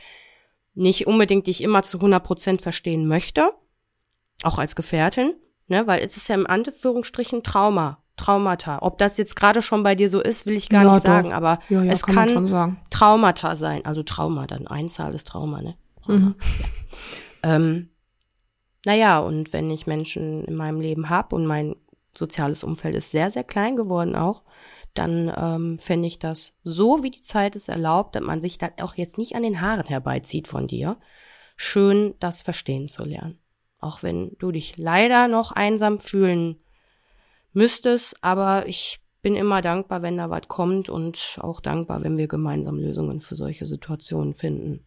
[0.74, 3.50] nicht unbedingt dich immer zu 100 Prozent verstehen möchte,
[4.42, 5.34] auch als Gefährtin,
[5.68, 8.78] ne, weil es ist ja im Anführungsstrichen Trauma Traumata.
[8.82, 11.10] Ob das jetzt gerade schon bei dir so ist, will ich gar ja, nicht doch.
[11.10, 13.84] sagen, aber ja, ja, es kann, kann Traumata sein.
[13.84, 15.74] Also Trauma, dann Einzahl ist Trauma, ne?
[16.04, 16.18] Trauma.
[16.18, 16.34] Mhm.
[17.42, 17.56] Ja.
[17.56, 17.88] Ähm,
[18.84, 21.74] naja, und wenn ich Menschen in meinem Leben habe und mein
[22.14, 24.42] soziales Umfeld ist sehr, sehr klein geworden auch,
[24.94, 28.70] dann ähm, fände ich das so, wie die Zeit es erlaubt, dass man sich da
[28.80, 30.98] auch jetzt nicht an den Haaren herbeizieht von dir,
[31.56, 33.38] schön das verstehen zu lernen.
[33.78, 36.56] Auch wenn du dich leider noch einsam fühlen
[37.52, 42.16] müsste es, aber ich bin immer dankbar, wenn da was kommt und auch dankbar, wenn
[42.16, 44.84] wir gemeinsam Lösungen für solche Situationen finden.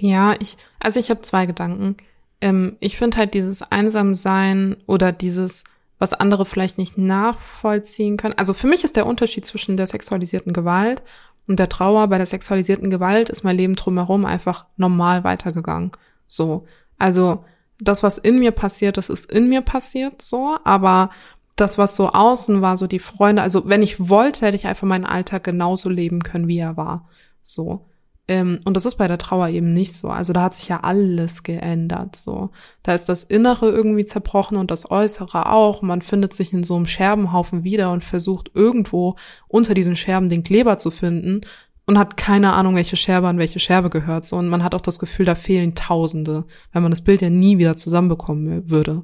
[0.00, 1.96] Ja, ich, also ich habe zwei Gedanken.
[2.40, 5.64] Ähm, ich finde halt dieses Einsamsein oder dieses,
[6.00, 8.34] was andere vielleicht nicht nachvollziehen können.
[8.36, 11.02] Also für mich ist der Unterschied zwischen der sexualisierten Gewalt
[11.46, 12.08] und der Trauer.
[12.08, 15.92] Bei der sexualisierten Gewalt ist mein Leben drumherum einfach normal weitergegangen.
[16.26, 16.64] So.
[16.98, 17.44] Also
[17.78, 21.10] das, was in mir passiert, das ist in mir passiert so, aber
[21.56, 24.86] das, was so außen war, so die Freunde, also wenn ich wollte, hätte ich einfach
[24.86, 27.08] meinen Alltag genauso leben können, wie er war.
[27.42, 27.89] So.
[28.30, 30.06] Ähm, und das ist bei der Trauer eben nicht so.
[30.06, 32.14] Also da hat sich ja alles geändert.
[32.14, 32.50] So.
[32.84, 35.82] Da ist das Innere irgendwie zerbrochen und das Äußere auch.
[35.82, 39.16] Man findet sich in so einem Scherbenhaufen wieder und versucht irgendwo
[39.48, 41.40] unter diesen Scherben den Kleber zu finden
[41.86, 44.24] und hat keine Ahnung, welche Scherbe an welche Scherbe gehört.
[44.26, 44.36] So.
[44.36, 47.58] Und man hat auch das Gefühl, da fehlen Tausende, weil man das Bild ja nie
[47.58, 49.02] wieder zusammenbekommen würde.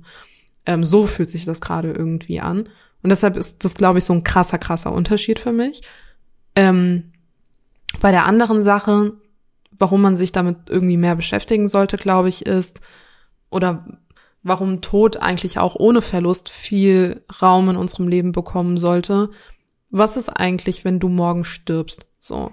[0.66, 2.68] Ähm, so fühlt sich das gerade irgendwie an.
[3.02, 5.82] Und deshalb ist das, glaube ich, so ein krasser, krasser Unterschied für mich.
[6.54, 7.10] Ähm,
[8.00, 9.12] bei der anderen Sache,
[9.70, 12.80] warum man sich damit irgendwie mehr beschäftigen sollte, glaube ich, ist,
[13.50, 13.84] oder
[14.42, 19.30] warum Tod eigentlich auch ohne Verlust viel Raum in unserem Leben bekommen sollte.
[19.90, 22.06] Was ist eigentlich, wenn du morgen stirbst?
[22.20, 22.52] So.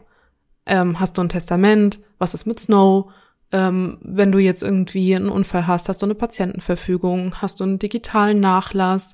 [0.66, 2.00] Ähm, hast du ein Testament?
[2.18, 3.12] Was ist mit Snow?
[3.52, 7.36] Ähm, wenn du jetzt irgendwie einen Unfall hast, hast du eine Patientenverfügung?
[7.42, 9.14] Hast du einen digitalen Nachlass?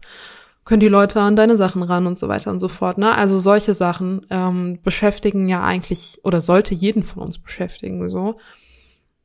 [0.69, 2.99] Können die Leute an deine Sachen ran und so weiter und so fort.
[2.99, 3.11] Ne?
[3.11, 8.07] Also solche Sachen ähm, beschäftigen ja eigentlich oder sollte jeden von uns beschäftigen.
[8.11, 8.37] So.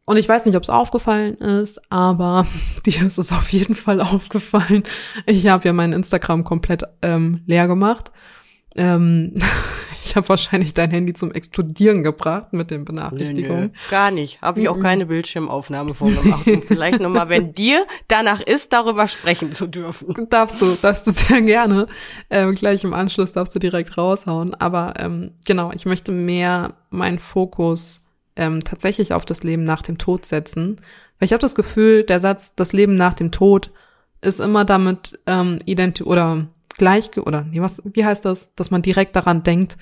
[0.07, 2.47] Und ich weiß nicht, ob es aufgefallen ist, aber
[2.87, 4.85] dir ist es auf jeden Fall aufgefallen.
[5.27, 8.11] Ich habe ja mein Instagram komplett ähm, leer gemacht.
[8.75, 9.35] Ähm,
[10.05, 13.61] ich habe wahrscheinlich dein Handy zum Explodieren gebracht mit den Benachrichtigungen.
[13.61, 14.41] Nö, nö, gar nicht.
[14.43, 16.47] Habe ich auch keine Bildschirmaufnahme vorgemacht.
[16.47, 20.29] um vielleicht nochmal, wenn dir danach ist, darüber sprechen zu dürfen.
[20.29, 21.87] Darfst du, darfst du sehr gerne.
[22.29, 24.55] Ähm, gleich im Anschluss darfst du direkt raushauen.
[24.55, 28.03] Aber ähm, genau, ich möchte mehr meinen Fokus
[28.37, 30.77] ähm, tatsächlich auf das Leben nach dem Tod setzen.
[31.19, 33.71] Weil ich habe das Gefühl, der Satz, das Leben nach dem Tod
[34.21, 38.83] ist immer damit ähm, identi oder gleich oder nee, was, wie heißt das, dass man
[38.83, 39.77] direkt daran denkt,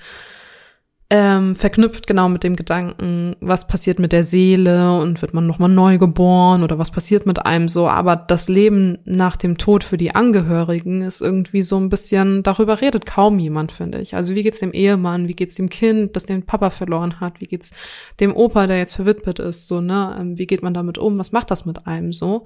[1.15, 5.69] ähm, verknüpft genau mit dem Gedanken, was passiert mit der Seele und wird man nochmal
[5.69, 7.87] neu geboren oder was passiert mit einem so.
[7.87, 12.81] Aber das Leben nach dem Tod für die Angehörigen ist irgendwie so ein bisschen, darüber
[12.81, 14.15] redet kaum jemand, finde ich.
[14.15, 17.47] Also wie geht's dem Ehemann, wie geht's dem Kind, das den Papa verloren hat, wie
[17.47, 17.71] geht's
[18.19, 20.15] dem Opa, der jetzt verwitwet ist, so, ne?
[20.19, 22.45] Ähm, wie geht man damit um, was macht das mit einem so?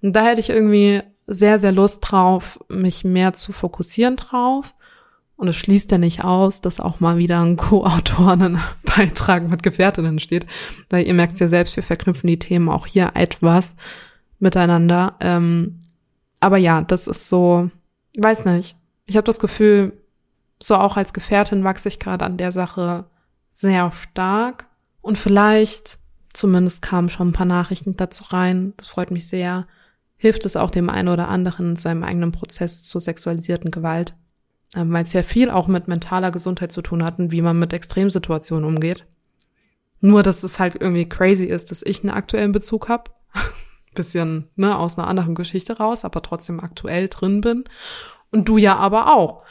[0.00, 4.74] Und da hätte ich irgendwie sehr, sehr Lust drauf, mich mehr zu fokussieren drauf
[5.36, 9.62] und es schließt ja nicht aus, dass auch mal wieder ein Co-Autor einen Beitrag mit
[9.62, 10.46] Gefährtinnen steht.
[10.88, 13.74] Weil ihr merkt ja selbst, wir verknüpfen die Themen auch hier etwas
[14.38, 15.14] miteinander.
[15.20, 15.80] Ähm,
[16.40, 17.70] aber ja, das ist so,
[18.16, 18.76] weiß nicht.
[19.04, 19.92] Ich habe das Gefühl,
[20.62, 23.04] so auch als Gefährtin wachse ich gerade an der Sache
[23.50, 24.66] sehr stark.
[25.02, 25.98] Und vielleicht,
[26.32, 29.66] zumindest kamen schon ein paar Nachrichten dazu rein, das freut mich sehr,
[30.16, 34.14] hilft es auch dem einen oder anderen in seinem eigenen Prozess zur sexualisierten Gewalt
[34.74, 37.58] ähm, weil es ja viel auch mit mentaler Gesundheit zu tun hat und wie man
[37.58, 39.06] mit Extremsituationen umgeht.
[40.00, 43.10] Nur, dass es halt irgendwie crazy ist, dass ich einen aktuellen Bezug habe.
[43.94, 47.64] Bisschen ne, aus einer anderen Geschichte raus, aber trotzdem aktuell drin bin.
[48.30, 49.42] Und du ja aber auch.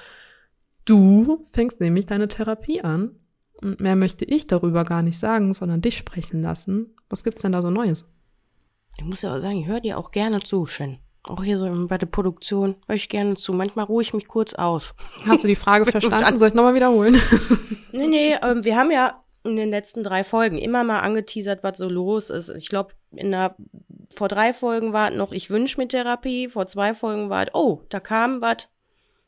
[0.86, 3.12] Du fängst nämlich deine Therapie an.
[3.62, 6.94] Und mehr möchte ich darüber gar nicht sagen, sondern dich sprechen lassen.
[7.10, 8.14] Was gibt's denn da so Neues?
[8.98, 11.00] Ich muss ja auch sagen, ich höre dir auch gerne zu, Shen.
[11.28, 13.54] Auch hier so bei der Produktion höre ich gerne zu.
[13.54, 14.94] Manchmal ruhe ich mich kurz aus.
[15.26, 16.38] Hast du die Frage verstanden?
[16.38, 17.20] Soll ich nochmal wiederholen?
[17.92, 21.78] nee, nee, ähm, wir haben ja in den letzten drei Folgen immer mal angeteasert, was
[21.78, 22.50] so los ist.
[22.50, 23.56] Ich glaube, in der
[24.14, 28.00] vor drei Folgen war noch ich wünsch mir Therapie, vor zwei Folgen war oh, da
[28.00, 28.70] kam was,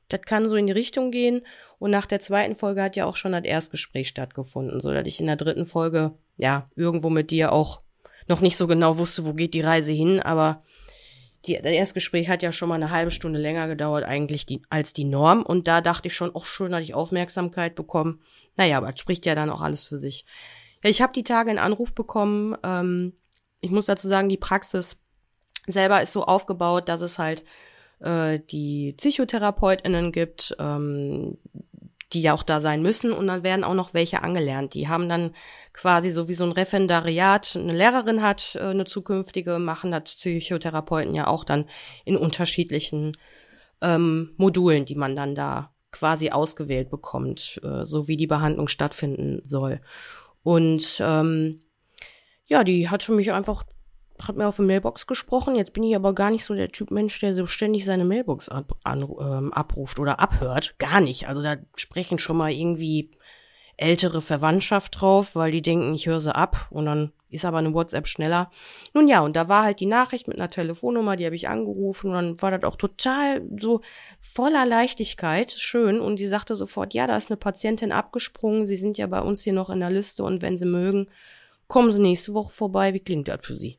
[0.08, 1.42] das kann so in die Richtung gehen.
[1.80, 5.20] Und nach der zweiten Folge hat ja auch schon das Erstgespräch stattgefunden, so dass ich
[5.20, 7.82] in der dritten Folge ja irgendwo mit dir auch
[8.28, 10.64] noch nicht so genau wusste, wo geht die Reise hin, aber
[11.46, 14.94] die, das Erstgespräch hat ja schon mal eine halbe Stunde länger gedauert eigentlich die, als
[14.94, 15.44] die Norm.
[15.44, 18.22] Und da dachte ich schon, auch schön, dass ich Aufmerksamkeit bekommen.
[18.56, 20.26] Naja, aber es spricht ja dann auch alles für sich.
[20.84, 22.58] Ja, ich habe die Tage einen Anruf bekommen.
[22.64, 23.14] Ähm,
[23.62, 25.00] ich muss dazu sagen, die Praxis
[25.68, 27.44] selber ist so aufgebaut, dass es halt
[28.00, 31.38] äh, die PsychotherapeutInnen gibt, ähm,
[32.14, 34.74] die ja auch da sein müssen und dann werden auch noch welche angelernt.
[34.74, 35.32] Die haben dann
[35.74, 41.14] quasi so wie so ein Referendariat, eine Lehrerin hat äh, eine zukünftige, machen das Psychotherapeuten
[41.14, 41.66] ja auch dann
[42.06, 43.18] in unterschiedlichen
[43.82, 49.42] ähm, Modulen, die man dann da quasi ausgewählt bekommt, äh, so wie die Behandlung stattfinden
[49.44, 49.82] soll.
[50.44, 51.60] Und ähm,
[52.46, 53.64] ja, die hat für mich einfach
[54.26, 55.56] hat mir auf der Mailbox gesprochen.
[55.56, 58.50] Jetzt bin ich aber gar nicht so der Typ Mensch, der so ständig seine Mailbox
[58.50, 60.76] ab, an, ähm, abruft oder abhört.
[60.80, 61.28] Gar nicht.
[61.28, 63.12] Also da sprechen schon mal irgendwie
[63.78, 67.74] ältere Verwandtschaft drauf, weil die denken, ich höre sie ab und dann ist aber eine
[67.74, 68.50] WhatsApp schneller.
[68.94, 72.10] Nun ja, und da war halt die Nachricht mit einer Telefonnummer, die habe ich angerufen
[72.10, 73.82] und dann war das auch total so
[74.20, 78.98] voller Leichtigkeit, schön und die sagte sofort, ja, da ist eine Patientin abgesprungen, sie sind
[78.98, 81.08] ja bei uns hier noch in der Liste und wenn sie mögen,
[81.68, 83.78] kommen sie nächste Woche vorbei, wie klingt das für sie?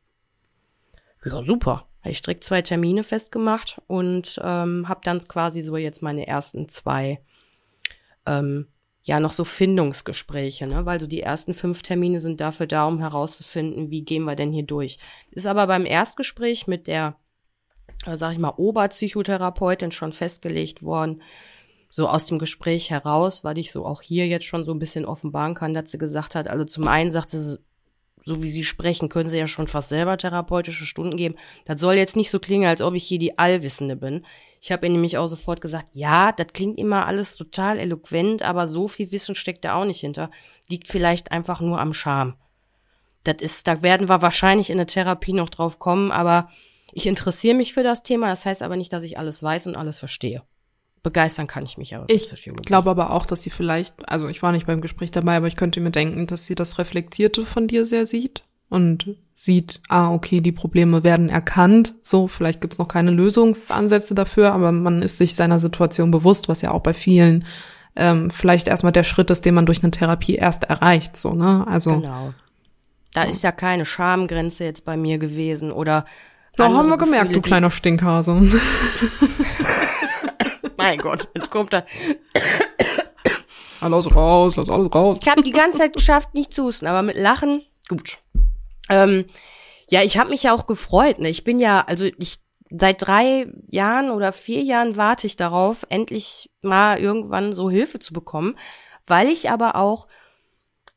[1.25, 1.85] Ja, super.
[2.01, 6.69] Habe ich direkt zwei Termine festgemacht und ähm, habe dann quasi so jetzt meine ersten
[6.69, 7.21] zwei,
[8.25, 8.67] ähm,
[9.03, 10.85] ja, noch so Findungsgespräche, ne?
[10.85, 14.53] weil so die ersten fünf Termine sind dafür da, um herauszufinden, wie gehen wir denn
[14.53, 14.97] hier durch.
[15.31, 17.17] Ist aber beim Erstgespräch mit der,
[18.05, 21.21] äh, sag ich mal, Oberpsychotherapeutin schon festgelegt worden,
[21.89, 25.05] so aus dem Gespräch heraus, weil ich so auch hier jetzt schon so ein bisschen
[25.05, 27.57] offenbaren kann, dass sie gesagt hat, also zum einen sagt sie,
[28.25, 31.35] so wie Sie sprechen, können Sie ja schon fast selber therapeutische Stunden geben.
[31.65, 34.25] Das soll jetzt nicht so klingen, als ob ich hier die Allwissende bin.
[34.61, 38.67] Ich habe ihr nämlich auch sofort gesagt, ja, das klingt immer alles total eloquent, aber
[38.67, 40.31] so viel Wissen steckt da auch nicht hinter.
[40.69, 42.35] Liegt vielleicht einfach nur am Charme.
[43.23, 46.49] Das ist, da werden wir wahrscheinlich in der Therapie noch drauf kommen, aber
[46.93, 48.27] ich interessiere mich für das Thema.
[48.27, 50.43] Das heißt aber nicht, dass ich alles weiß und alles verstehe.
[51.03, 52.05] Begeistern kann ich mich aber.
[52.07, 52.65] für Ich Psychologie.
[52.65, 55.55] glaube aber auch, dass sie vielleicht, also ich war nicht beim Gespräch dabei, aber ich
[55.55, 60.41] könnte mir denken, dass sie das Reflektierte von dir sehr sieht und sieht, ah, okay,
[60.41, 61.95] die Probleme werden erkannt.
[62.01, 66.61] So, vielleicht gibt's noch keine Lösungsansätze dafür, aber man ist sich seiner Situation bewusst, was
[66.61, 67.45] ja auch bei vielen
[67.95, 71.17] ähm, vielleicht erstmal der Schritt ist, den man durch eine Therapie erst erreicht.
[71.17, 71.65] So, ne?
[71.67, 72.33] Also Genau.
[73.13, 76.05] Da ist ja keine Schamgrenze jetzt bei mir gewesen oder.
[76.55, 78.39] da haben wir gemerkt, Gefühle, du kleiner Stinkhase.
[80.89, 81.85] Mein Gott, jetzt kommt da.
[83.79, 85.19] Alles raus, lass alles raus.
[85.21, 88.17] Ich habe die ganze Zeit geschafft, nicht zu husten, aber mit Lachen, gut.
[88.89, 89.25] Ähm,
[89.91, 91.19] ja, ich habe mich ja auch gefreut.
[91.19, 91.29] Ne?
[91.29, 92.39] Ich bin ja, also ich
[92.71, 98.11] seit drei Jahren oder vier Jahren warte ich darauf, endlich mal irgendwann so Hilfe zu
[98.11, 98.55] bekommen,
[99.05, 100.07] weil ich aber auch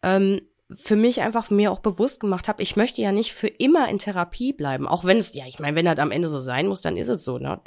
[0.02, 0.40] ähm,
[0.76, 3.98] für mich einfach mir auch bewusst gemacht habe, ich möchte ja nicht für immer in
[3.98, 6.82] Therapie bleiben, auch wenn es, ja, ich meine, wenn das am Ende so sein muss,
[6.82, 7.38] dann ist es so.
[7.38, 7.60] Ne?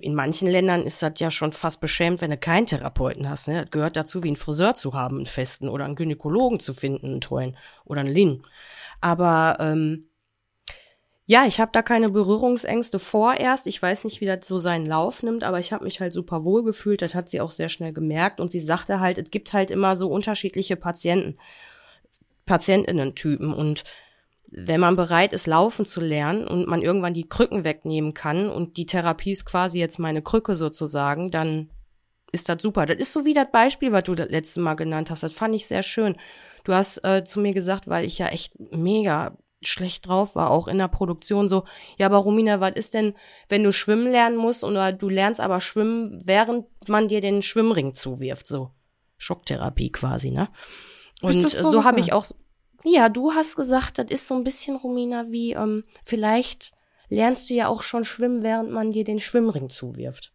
[0.00, 3.48] In manchen Ländern ist das ja schon fast beschämt, wenn du keinen Therapeuten hast.
[3.48, 3.62] Ne?
[3.62, 7.06] Das gehört dazu, wie einen Friseur zu haben, einen festen, oder einen Gynäkologen zu finden,
[7.06, 8.42] einen tollen, oder einen Lin.
[9.00, 10.08] Aber ähm,
[11.28, 13.66] ja, ich habe da keine Berührungsängste vorerst.
[13.66, 16.44] Ich weiß nicht, wie das so seinen Lauf nimmt, aber ich habe mich halt super
[16.44, 17.02] wohl gefühlt.
[17.02, 18.38] Das hat sie auch sehr schnell gemerkt.
[18.38, 21.36] Und sie sagte halt, es gibt halt immer so unterschiedliche Patienten,
[22.46, 23.52] Patientinnen-Typen.
[23.52, 23.84] Und
[24.48, 28.76] wenn man bereit ist, laufen zu lernen und man irgendwann die Krücken wegnehmen kann und
[28.76, 31.70] die Therapie ist quasi jetzt meine Krücke sozusagen, dann
[32.32, 32.86] ist das super.
[32.86, 35.22] Das ist so wie das Beispiel, was du das letzte Mal genannt hast.
[35.22, 36.16] Das fand ich sehr schön.
[36.64, 40.68] Du hast äh, zu mir gesagt, weil ich ja echt mega schlecht drauf war, auch
[40.68, 41.64] in der Produktion so,
[41.98, 43.14] ja, aber Romina, was ist denn,
[43.48, 47.94] wenn du schwimmen lernen musst oder du lernst aber schwimmen, während man dir den Schwimmring
[47.94, 48.70] zuwirft, so
[49.16, 50.48] Schocktherapie quasi, ne?
[51.26, 52.26] Und so so habe ich auch,
[52.84, 56.72] ja, du hast gesagt, das ist so ein bisschen, Romina, wie, ähm, vielleicht
[57.08, 60.32] lernst du ja auch schon schwimmen, während man dir den Schwimmring zuwirft.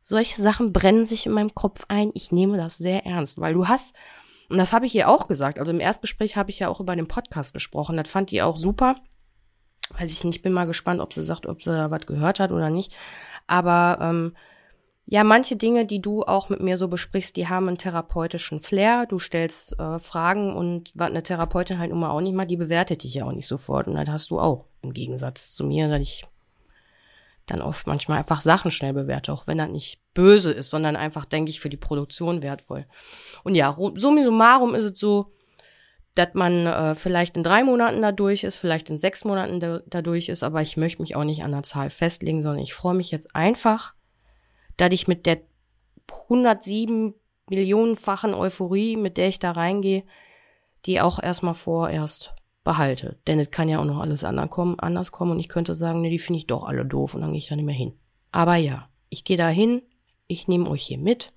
[0.00, 2.10] Solche Sachen brennen sich in meinem Kopf ein.
[2.14, 3.94] Ich nehme das sehr ernst, weil du hast,
[4.48, 6.96] und das habe ich ihr auch gesagt, also im Erstgespräch habe ich ja auch über
[6.96, 8.96] den Podcast gesprochen, das fand ihr auch super.
[9.98, 12.50] Weiß ich nicht, bin mal gespannt, ob sie sagt, ob sie da was gehört hat
[12.50, 12.96] oder nicht.
[13.46, 14.36] Aber ähm,
[15.06, 19.06] ja, manche Dinge, die du auch mit mir so besprichst, die haben einen therapeutischen Flair.
[19.06, 23.02] Du stellst äh, Fragen und was eine Therapeutin halt immer auch nicht mal, die bewertet
[23.02, 23.88] dich ja auch nicht sofort.
[23.88, 26.24] Und das hast du auch im Gegensatz zu mir, dass ich
[27.46, 31.24] dann oft manchmal einfach Sachen schnell bewerte, auch wenn das nicht böse ist, sondern einfach,
[31.24, 32.86] denke ich, für die Produktion wertvoll.
[33.42, 35.32] Und ja, summi summarum ist es so,
[36.14, 39.80] dass man äh, vielleicht in drei Monaten da durch ist, vielleicht in sechs Monaten da,
[39.86, 42.74] da durch ist, aber ich möchte mich auch nicht an der Zahl festlegen, sondern ich
[42.74, 43.94] freue mich jetzt einfach,
[44.76, 45.40] dass ich mit der
[46.28, 47.14] 107
[47.50, 50.04] Millionenfachen Euphorie, mit der ich da reingehe,
[50.86, 53.18] die auch erstmal vorerst behalte.
[53.26, 56.18] Denn es kann ja auch noch alles anders kommen und ich könnte sagen, nee, die
[56.18, 57.94] finde ich doch alle doof und dann gehe ich da nicht mehr hin.
[58.30, 59.82] Aber ja, ich gehe da hin,
[60.26, 61.32] ich nehme euch hier mit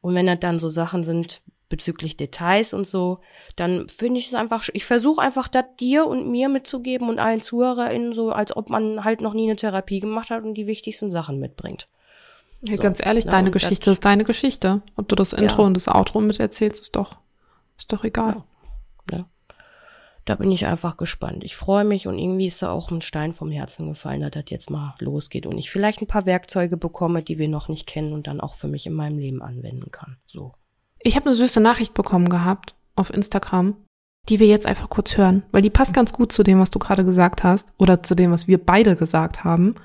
[0.00, 3.18] und wenn das dann so Sachen sind bezüglich Details und so,
[3.56, 7.40] dann finde ich es einfach, ich versuche einfach das dir und mir mitzugeben und allen
[7.40, 11.10] ZuhörerInnen so, als ob man halt noch nie eine Therapie gemacht hat und die wichtigsten
[11.10, 11.86] Sachen mitbringt.
[12.62, 12.82] Ja, So.
[12.82, 14.82] ganz ehrlich, Na, deine Geschichte ist deine Geschichte.
[14.96, 15.66] Ob du das Intro Ja.
[15.66, 17.16] und das Outro mit erzählst, ist doch,
[17.76, 18.42] ist doch egal.
[20.24, 21.42] Da bin ich einfach gespannt.
[21.42, 24.44] Ich freue mich und irgendwie ist da auch ein Stein vom Herzen gefallen, dass das
[24.48, 28.12] jetzt mal losgeht und ich vielleicht ein paar Werkzeuge bekomme, die wir noch nicht kennen
[28.12, 30.18] und dann auch für mich in meinem Leben anwenden kann.
[30.26, 30.52] So.
[30.98, 33.74] Ich habe eine süße Nachricht bekommen gehabt auf Instagram,
[34.28, 36.78] die wir jetzt einfach kurz hören, weil die passt ganz gut zu dem, was du
[36.78, 39.76] gerade gesagt hast oder zu dem, was wir beide gesagt haben.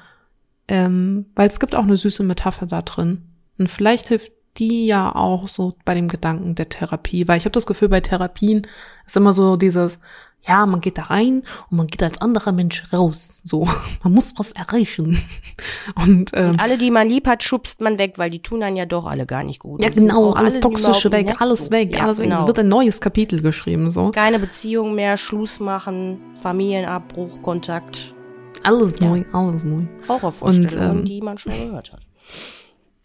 [0.67, 3.23] Ähm, weil es gibt auch eine süße Metapher da drin.
[3.58, 7.54] Und vielleicht hilft die ja auch so bei dem Gedanken der Therapie, weil ich habe
[7.54, 8.67] das Gefühl, bei Therapien
[9.06, 9.99] ist immer so dieses,
[10.45, 13.41] ja, man geht da rein und man geht als anderer Mensch raus.
[13.43, 13.67] So,
[14.04, 15.17] man muss was erreichen.
[15.95, 18.86] Und ähm, Alle, die man lieb hat, schubst man weg, weil die tun dann ja
[18.86, 19.82] doch alle gar nicht gut.
[19.82, 22.28] ja, Und genau, alles alle, Toxische weg, alles weg, Ja, alles weg.
[22.28, 22.47] Es genau.
[22.47, 24.12] wird ein neues Kapitel geschrieben, so.
[24.12, 28.12] Keine Beziehung mehr, Schluss machen, Familienabbruch, Kontakt.
[28.63, 29.10] Alles Ja.
[29.10, 29.84] neu, alles neu.
[30.08, 32.02] Horrorvorstellungen, Und, ähm, die man schon gehört hat.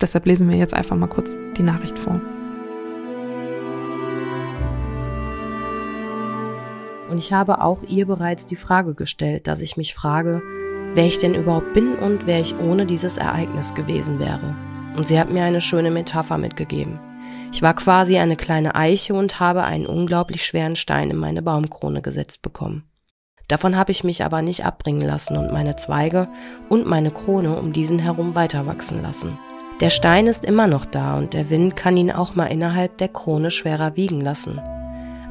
[0.00, 2.20] Deshalb lesen wir jetzt einfach mal kurz die Nachricht vor.
[7.10, 10.42] Und ich habe auch ihr bereits die Frage gestellt, dass ich mich frage,
[10.92, 14.54] wer ich denn überhaupt bin und wer ich ohne dieses Ereignis gewesen wäre.
[14.96, 17.00] Und sie hat mir eine schöne Metapher mitgegeben.
[17.52, 22.02] Ich war quasi eine kleine Eiche und habe einen unglaublich schweren Stein in meine Baumkrone
[22.02, 22.84] gesetzt bekommen.
[23.48, 26.28] Davon habe ich mich aber nicht abbringen lassen und meine Zweige
[26.68, 29.38] und meine Krone um diesen herum weiter wachsen lassen.
[29.80, 33.08] Der Stein ist immer noch da und der Wind kann ihn auch mal innerhalb der
[33.08, 34.60] Krone schwerer wiegen lassen.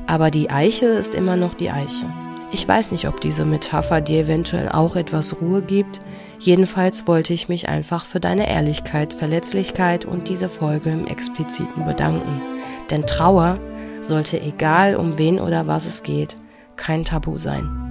[0.07, 2.05] Aber die Eiche ist immer noch die Eiche.
[2.49, 6.01] Ich weiß nicht, ob diese Metapher dir eventuell auch etwas Ruhe gibt.
[6.39, 12.41] Jedenfalls wollte ich mich einfach für deine Ehrlichkeit, Verletzlichkeit und diese Folge im Expliziten bedanken.
[12.89, 13.59] Denn Trauer
[13.99, 16.37] sollte, egal um wen oder was es geht,
[16.77, 17.86] kein Tabu sein.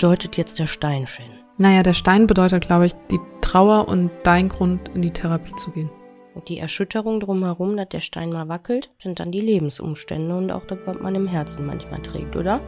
[0.00, 1.26] Bedeutet jetzt der Steinchen?
[1.58, 5.70] Naja, der Stein bedeutet, glaube ich, die Trauer und dein Grund, in die Therapie zu
[5.72, 5.90] gehen.
[6.34, 10.66] Und die Erschütterung drumherum, dass der Stein mal wackelt, sind dann die Lebensumstände und auch
[10.66, 12.62] das, was man im Herzen manchmal trägt, oder?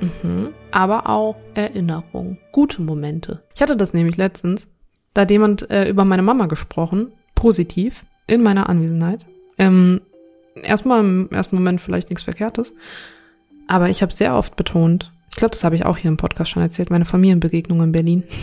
[0.00, 0.54] Mhm.
[0.70, 3.42] Aber auch Erinnerungen, gute Momente.
[3.54, 4.66] Ich hatte das nämlich letztens.
[5.12, 9.26] Da hat jemand äh, über meine Mama gesprochen, positiv, in meiner Anwesenheit.
[9.58, 10.00] Ähm,
[10.54, 12.72] erstmal im ersten Moment vielleicht nichts Verkehrtes.
[13.68, 16.50] Aber ich habe sehr oft betont, ich glaube, das habe ich auch hier im Podcast
[16.50, 18.24] schon erzählt, meine Familienbegegnung in Berlin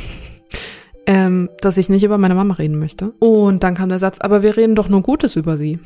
[1.07, 3.11] ähm, dass ich nicht über meine Mama reden möchte.
[3.19, 5.79] Und dann kam der Satz, aber wir reden doch nur Gutes über sie.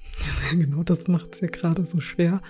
[0.50, 2.42] genau, das macht es ja gerade so schwer.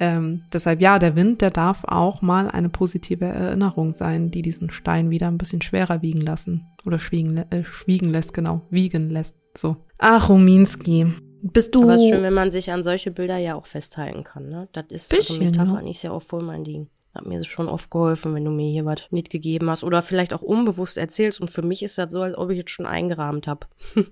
[0.00, 4.70] Ähm, deshalb ja, der Wind, der darf auch mal eine positive Erinnerung sein, die diesen
[4.70, 6.66] Stein wieder ein bisschen schwerer wiegen lassen.
[6.86, 8.62] Oder schwiegen, äh, schwiegen lässt, genau.
[8.70, 9.76] Wiegen lässt, so.
[9.98, 11.06] Ach, Ruminski.
[11.42, 11.82] Bist du.
[11.82, 14.68] Aber es ist schön, wenn man sich an solche Bilder ja auch festhalten kann, ne?
[14.72, 15.82] Das ist Bisschen, also Metapher ja.
[15.82, 16.88] nicht ja auch voll mein Ding.
[17.14, 20.42] Hat mir schon oft geholfen, wenn du mir hier was mitgegeben hast oder vielleicht auch
[20.42, 21.40] unbewusst erzählst.
[21.40, 23.66] Und für mich ist das so, als ob ich jetzt schon eingerahmt habe.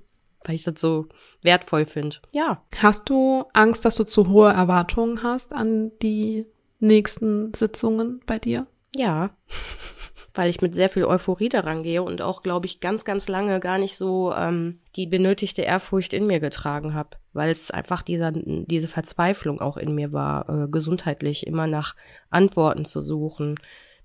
[0.44, 1.06] Weil ich das so
[1.42, 2.16] wertvoll finde.
[2.32, 2.62] Ja.
[2.76, 6.46] Hast du Angst, dass du zu hohe Erwartungen hast an die
[6.78, 8.66] nächsten Sitzungen bei dir?
[8.94, 9.30] Ja.
[10.34, 13.60] Weil ich mit sehr viel Euphorie daran gehe und auch, glaube ich, ganz, ganz lange
[13.60, 17.10] gar nicht so ähm, die benötigte Ehrfurcht in mir getragen habe.
[17.32, 21.96] Weil es einfach dieser, diese Verzweiflung auch in mir war, äh, gesundheitlich immer nach
[22.30, 23.56] Antworten zu suchen,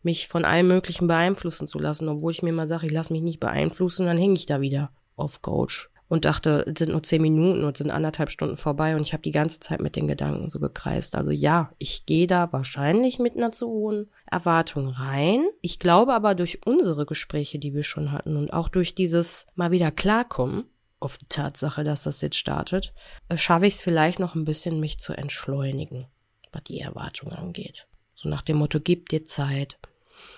[0.04, 3.24] mich von allem Möglichen beeinflussen zu lassen, obwohl ich mir mal sage, ich lasse mich
[3.24, 7.63] nicht beeinflussen, dann hänge ich da wieder auf Coach und dachte, sind nur zehn Minuten
[7.63, 10.60] und sind anderthalb Stunden vorbei und ich habe die ganze Zeit mit den Gedanken so
[10.60, 11.15] gekreist.
[11.15, 15.46] Also ja, ich gehe da wahrscheinlich mit einer zu hohen Erwartung rein.
[15.62, 19.72] Ich glaube aber durch unsere Gespräche, die wir schon hatten und auch durch dieses mal
[19.72, 20.65] wieder klarkommen
[21.00, 22.94] auf die Tatsache, dass das jetzt startet,
[23.30, 26.08] äh, schaffe ich es vielleicht noch ein bisschen, mich zu entschleunigen,
[26.52, 27.88] was die Erwartung angeht.
[28.13, 29.78] So nach dem Motto, gib dir Zeit,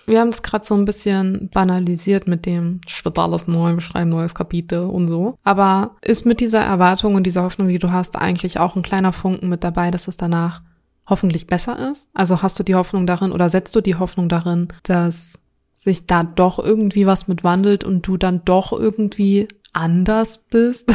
[0.06, 3.80] Wir haben es gerade so ein bisschen banalisiert mit dem, ich wird alles neu, wir
[3.80, 5.36] schreiben neues Kapitel und so.
[5.44, 9.12] Aber ist mit dieser Erwartung und dieser Hoffnung, die du hast, eigentlich auch ein kleiner
[9.12, 10.62] Funken mit dabei, dass es danach
[11.06, 12.08] hoffentlich besser ist?
[12.14, 15.38] Also hast du die Hoffnung darin oder setzt du die Hoffnung darin, dass
[15.74, 20.90] sich da doch irgendwie was mit wandelt und du dann doch irgendwie anders bist?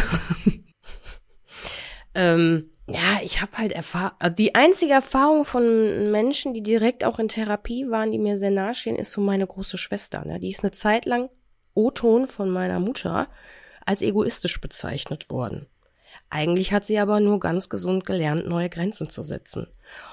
[2.15, 7.17] Ähm, ja, ich habe halt erfahren, also die einzige Erfahrung von Menschen, die direkt auch
[7.17, 10.25] in Therapie waren, die mir sehr nahestehen, ist so meine große Schwester.
[10.25, 10.39] Ne?
[10.39, 11.29] Die ist eine Zeit lang
[11.75, 13.29] O-Ton von meiner Mutter
[13.85, 15.67] als egoistisch bezeichnet worden.
[16.30, 19.67] Eigentlich hat sie aber nur ganz gesund gelernt, neue Grenzen zu setzen.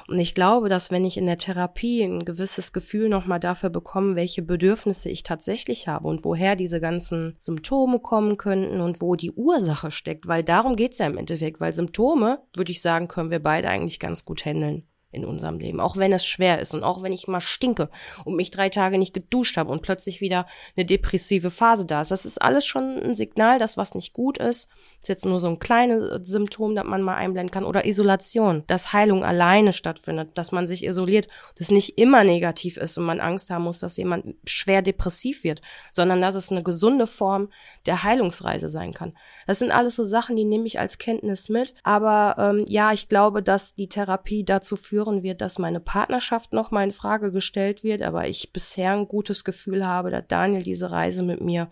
[0.08, 4.16] Und ich glaube, dass wenn ich in der Therapie ein gewisses Gefühl nochmal dafür bekomme,
[4.16, 9.32] welche Bedürfnisse ich tatsächlich habe und woher diese ganzen Symptome kommen könnten und wo die
[9.32, 13.42] Ursache steckt, weil darum geht's ja im Endeffekt, weil Symptome, würde ich sagen, können wir
[13.42, 17.02] beide eigentlich ganz gut handeln in unserem Leben, auch wenn es schwer ist und auch
[17.02, 17.90] wenn ich mal stinke
[18.24, 22.12] und mich drei Tage nicht geduscht habe und plötzlich wieder eine depressive Phase da ist.
[22.12, 24.70] Das ist alles schon ein Signal, dass was nicht gut ist.
[25.00, 27.64] Ist jetzt nur so ein kleines Symptom, das man mal einblenden kann.
[27.64, 32.98] Oder Isolation, dass Heilung alleine stattfindet, dass man sich isoliert, das nicht immer negativ ist
[32.98, 37.06] und man Angst haben muss, dass jemand schwer depressiv wird, sondern dass es eine gesunde
[37.06, 37.48] Form
[37.86, 39.16] der Heilungsreise sein kann.
[39.46, 41.74] Das sind alles so Sachen, die nehme ich als Kenntnis mit.
[41.82, 46.70] Aber ähm, ja, ich glaube, dass die Therapie dazu führen wird, dass meine Partnerschaft noch
[46.70, 50.90] mal in Frage gestellt wird, aber ich bisher ein gutes Gefühl habe, dass Daniel diese
[50.90, 51.70] Reise mit mir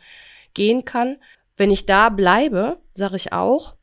[0.55, 1.19] gehen kann.
[1.59, 3.75] Wenn ich da bleibe, sage ich auch,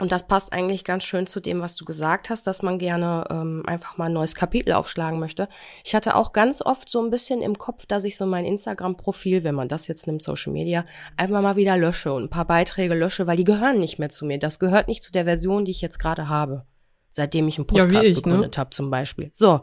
[0.00, 3.24] und das passt eigentlich ganz schön zu dem, was du gesagt hast, dass man gerne
[3.30, 5.48] ähm, einfach mal ein neues Kapitel aufschlagen möchte.
[5.84, 9.44] Ich hatte auch ganz oft so ein bisschen im Kopf, dass ich so mein Instagram-Profil,
[9.44, 10.84] wenn man das jetzt nimmt, Social Media,
[11.16, 14.24] einfach mal wieder lösche und ein paar Beiträge lösche, weil die gehören nicht mehr zu
[14.26, 14.38] mir.
[14.38, 16.64] Das gehört nicht zu der Version, die ich jetzt gerade habe
[17.10, 18.22] seitdem ich einen Ja, Podcast wie ich, ne?
[18.22, 19.28] gegründet habe zum Beispiel.
[19.32, 19.60] So.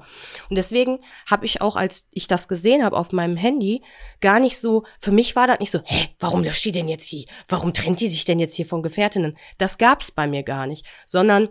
[0.50, 3.82] Und deswegen habe ich auch, als ich das gesehen habe auf meinem Handy,
[4.22, 7.06] gar nicht so, für mich war das nicht so, hä, warum löscht die denn jetzt
[7.06, 7.26] hier?
[7.48, 9.38] Warum trennt die sich denn jetzt hier von Gefährtinnen?
[9.58, 11.50] Das gab's bei mir gar nicht, sondern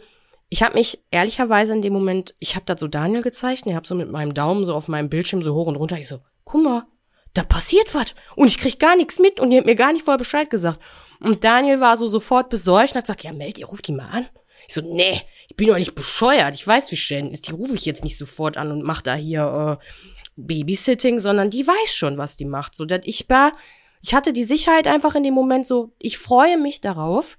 [0.48, 3.88] ich habe mich ehrlicherweise in dem Moment, ich habe da so Daniel gezeichnet, ich habe
[3.88, 6.62] so mit meinem Daumen so auf meinem Bildschirm so hoch und runter, ich so, guck
[6.62, 6.84] mal,
[7.34, 8.14] da passiert was.
[8.36, 10.80] Und ich krieg gar nichts mit und ihr habt mir gar nicht vorher Bescheid gesagt.
[11.20, 14.08] Und Daniel war so sofort besorgt und hat gesagt, ja, meld ihr, ruft die mal
[14.08, 14.26] an.
[14.68, 15.20] Ich so, nee,
[15.56, 16.54] ich bin doch nicht bescheuert.
[16.54, 17.48] Ich weiß, wie schnell ist.
[17.48, 19.84] Die rufe ich jetzt nicht sofort an und mach da hier äh,
[20.36, 22.74] Babysitting, sondern die weiß schon, was die macht.
[22.74, 23.52] So, dass ich war,
[24.02, 27.38] ich hatte die Sicherheit einfach in dem Moment so, ich freue mich darauf,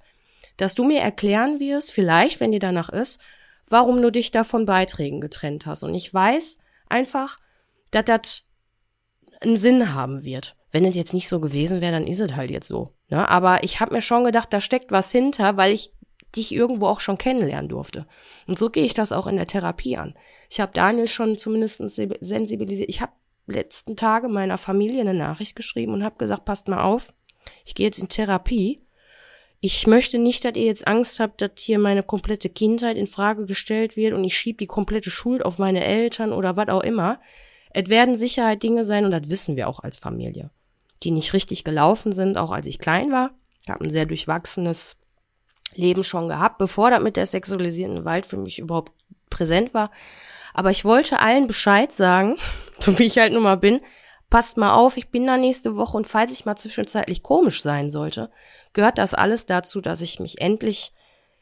[0.58, 3.22] dass du mir erklären wirst, vielleicht, wenn dir danach ist,
[3.70, 5.84] warum du dich da von Beiträgen getrennt hast.
[5.84, 6.58] Und ich weiß
[6.90, 7.38] einfach,
[7.92, 8.44] dass das
[9.42, 10.56] einen Sinn haben wird.
[10.72, 12.96] Wenn es jetzt nicht so gewesen wäre, dann ist es halt jetzt so.
[13.10, 13.30] Ne?
[13.30, 15.92] Aber ich habe mir schon gedacht, da steckt was hinter, weil ich
[16.38, 18.08] dich irgendwo auch schon kennenlernen durfte.
[18.48, 20.14] Und so gehe ich das auch in der Therapie an.
[20.50, 22.90] Ich habe Daniel schon zumindest sensibilisiert.
[22.90, 23.12] Ich habe
[23.48, 27.14] letzten Tage meiner Familie eine Nachricht geschrieben und habe gesagt, passt mal auf,
[27.66, 28.82] ich gehe jetzt in Therapie.
[29.60, 33.46] Ich möchte nicht, dass ihr jetzt Angst habt, dass hier meine komplette Kindheit in Frage
[33.46, 37.20] gestellt wird und ich schiebe die komplette Schuld auf meine Eltern oder was auch immer.
[37.72, 40.52] Es werden Sicherheit Dinge sein, und das wissen wir auch als Familie,
[41.04, 43.32] die nicht richtig gelaufen sind, auch als ich klein war.
[43.64, 44.96] Ich habe ein sehr durchwachsenes
[45.78, 48.92] Leben schon gehabt, bevor das mit der sexualisierten Gewalt für mich überhaupt
[49.30, 49.92] präsent war.
[50.54, 52.38] Aber ich wollte allen Bescheid sagen,
[52.80, 53.80] so wie ich halt nun mal bin,
[54.30, 57.90] passt mal auf, ich bin da nächste Woche und falls ich mal zwischenzeitlich komisch sein
[57.90, 58.30] sollte,
[58.74, 60.94] gehört das alles dazu, dass ich mich endlich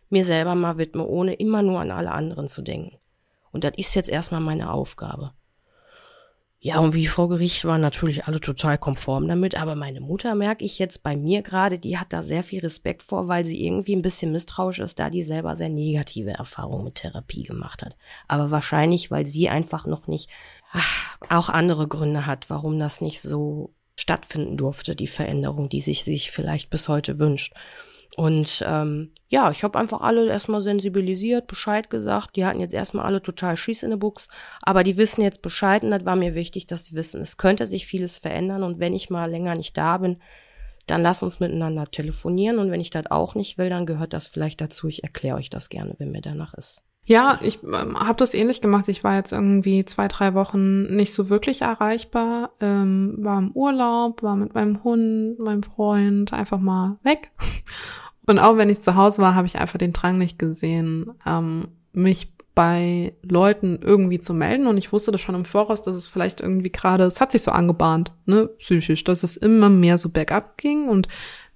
[0.10, 3.00] mir selber mal widme, ohne immer nur an alle anderen zu denken.
[3.52, 5.32] Und das ist jetzt erstmal meine Aufgabe.
[6.66, 10.66] Ja, und wie vor Gericht waren natürlich alle total konform damit, aber meine Mutter merke
[10.66, 13.96] ich jetzt bei mir gerade, die hat da sehr viel Respekt vor, weil sie irgendwie
[13.96, 17.96] ein bisschen misstrauisch ist, da die selber sehr negative Erfahrungen mit Therapie gemacht hat.
[18.28, 20.28] Aber wahrscheinlich, weil sie einfach noch nicht
[20.72, 26.04] ach, auch andere Gründe hat, warum das nicht so stattfinden durfte, die Veränderung, die sich
[26.04, 27.54] sich vielleicht bis heute wünscht.
[28.16, 32.38] Und ähm, ja, ich habe einfach alle erstmal sensibilisiert, Bescheid gesagt.
[32.38, 34.30] Die hatten jetzt erstmal alle total Schieß in der Buchs,
[34.62, 37.66] aber die wissen jetzt Bescheid und das war mir wichtig, dass sie wissen, es könnte
[37.66, 40.18] sich vieles verändern und wenn ich mal länger nicht da bin,
[40.88, 44.28] dann lass uns miteinander telefonieren und wenn ich das auch nicht will, dann gehört das
[44.28, 44.88] vielleicht dazu.
[44.88, 46.84] Ich erkläre euch das gerne, wenn mir danach ist.
[47.08, 48.88] Ja, ich ähm, habe das ähnlich gemacht.
[48.88, 54.24] Ich war jetzt irgendwie zwei, drei Wochen nicht so wirklich erreichbar, ähm, war im Urlaub,
[54.24, 57.32] war mit meinem Hund, meinem Freund einfach mal weg
[58.28, 61.68] und auch wenn ich zu Hause war, habe ich einfach den Drang nicht gesehen, ähm,
[61.94, 64.66] mich bei Leuten irgendwie zu melden.
[64.68, 67.44] Und ich wusste das schon im Voraus, dass es vielleicht irgendwie gerade, es hat sich
[67.44, 71.10] so angebahnt, ne, psychisch, dass es immer mehr so bergab ging und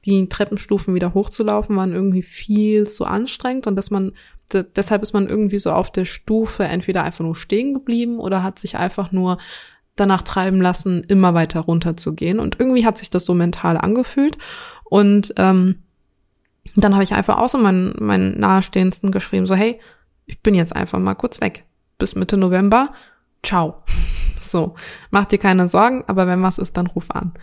[0.05, 4.13] die Treppenstufen wieder hochzulaufen waren irgendwie viel zu anstrengend und dass man,
[4.76, 8.59] deshalb ist man irgendwie so auf der Stufe entweder einfach nur stehen geblieben oder hat
[8.59, 9.38] sich einfach nur
[9.95, 12.39] danach treiben lassen, immer weiter runter zu gehen.
[12.39, 14.38] Und irgendwie hat sich das so mental angefühlt.
[14.86, 15.84] Und ähm,
[16.76, 19.80] und dann habe ich einfach auch so meinen, meinen Nahestehendsten geschrieben, so, hey,
[20.26, 21.65] ich bin jetzt einfach mal kurz weg.
[21.97, 22.93] Bis Mitte November.
[23.43, 23.84] Ciao.
[24.41, 24.74] So,
[25.11, 27.34] mach dir keine Sorgen, aber wenn was ist, dann ruf an.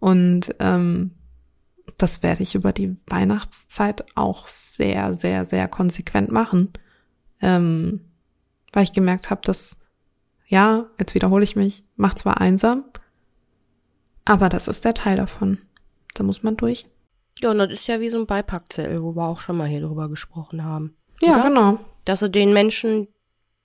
[0.00, 1.12] Und ähm,
[1.98, 6.70] das werde ich über die Weihnachtszeit auch sehr, sehr, sehr konsequent machen.
[7.40, 8.00] Ähm,
[8.72, 9.76] weil ich gemerkt habe, dass,
[10.46, 12.84] ja, jetzt wiederhole ich mich, macht zwar einsam,
[14.24, 15.58] aber das ist der Teil davon.
[16.14, 16.86] Da muss man durch.
[17.40, 19.80] Ja, und das ist ja wie so ein Beipackzettel, wo wir auch schon mal hier
[19.80, 20.96] drüber gesprochen haben.
[21.22, 21.48] Ja, oder?
[21.48, 21.78] genau.
[22.04, 23.08] Dass du den Menschen,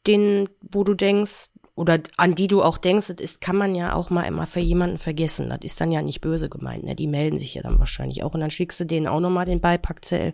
[0.08, 3.94] den, wo du denkst, oder an die du auch denkst, das ist, kann man ja
[3.94, 5.50] auch mal immer für jemanden vergessen.
[5.50, 6.96] Das ist dann ja nicht böse gemeint, ne?
[6.96, 8.34] Die melden sich ja dann wahrscheinlich auch.
[8.34, 10.34] Und dann schickst du denen auch nochmal den Beipackzettel.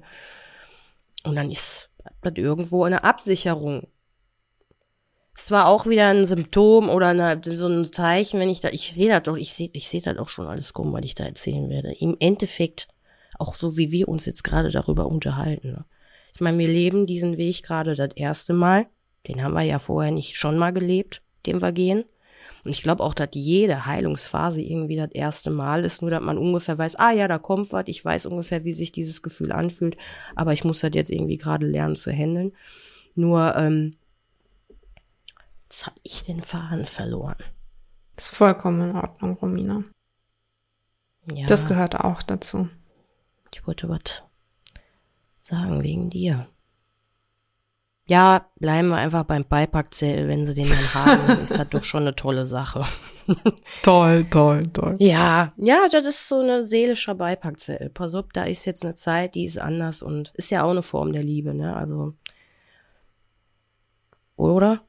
[1.24, 1.90] Und dann ist
[2.22, 3.88] das irgendwo eine Absicherung.
[5.36, 8.94] Es war auch wieder ein Symptom oder eine, so ein Zeichen, wenn ich da, ich
[8.94, 11.26] sehe das doch, ich sehe, ich sehe das auch schon alles kommen, was ich da
[11.26, 11.94] erzählen werde.
[12.00, 12.88] Im Endeffekt
[13.40, 15.72] auch so wie wir uns jetzt gerade darüber unterhalten.
[15.72, 15.86] Ne?
[16.34, 18.88] Ich meine, wir leben diesen Weg gerade das erste Mal.
[19.28, 22.06] Den haben wir ja vorher nicht schon mal gelebt, den wir gehen.
[22.64, 26.38] Und ich glaube auch, dass jede Heilungsphase irgendwie das erste Mal ist, nur dass man
[26.38, 29.98] ungefähr weiß, ah ja, da kommt was, ich weiß ungefähr, wie sich dieses Gefühl anfühlt,
[30.36, 32.52] aber ich muss das jetzt irgendwie gerade lernen zu handeln.
[33.16, 33.96] Nur, ähm,
[35.64, 37.38] jetzt habe ich den Faden verloren.
[38.18, 39.84] Ist vollkommen in Ordnung, Romina.
[41.34, 41.46] Ja.
[41.46, 42.70] Das gehört auch dazu.
[43.54, 44.24] Ich wollte was
[45.40, 46.48] sagen wegen dir.
[48.10, 52.04] Ja, bleiben wir einfach beim Beipackzettel, wenn sie den dann haben, ist das doch schon
[52.04, 52.86] eine tolle Sache.
[53.84, 54.96] toll, toll, toll.
[55.00, 57.90] Ja, ja, das ist so eine seelischer Beipackzettel.
[57.90, 60.84] Pass auf, da ist jetzt eine Zeit, die ist anders und ist ja auch eine
[60.84, 61.76] Form der Liebe, ne?
[61.76, 62.14] Also,
[64.38, 64.87] oder?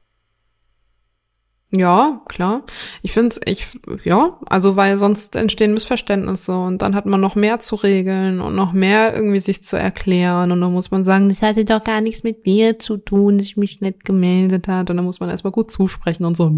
[1.71, 2.63] Ja, klar.
[3.03, 3.67] Ich finde ich,
[4.03, 8.55] ja, also weil sonst entstehen Missverständnisse und dann hat man noch mehr zu regeln und
[8.55, 12.01] noch mehr irgendwie sich zu erklären und dann muss man sagen, das hatte doch gar
[12.01, 15.29] nichts mit dir zu tun, dass ich mich nicht gemeldet hat und dann muss man
[15.29, 16.51] erstmal gut zusprechen und so.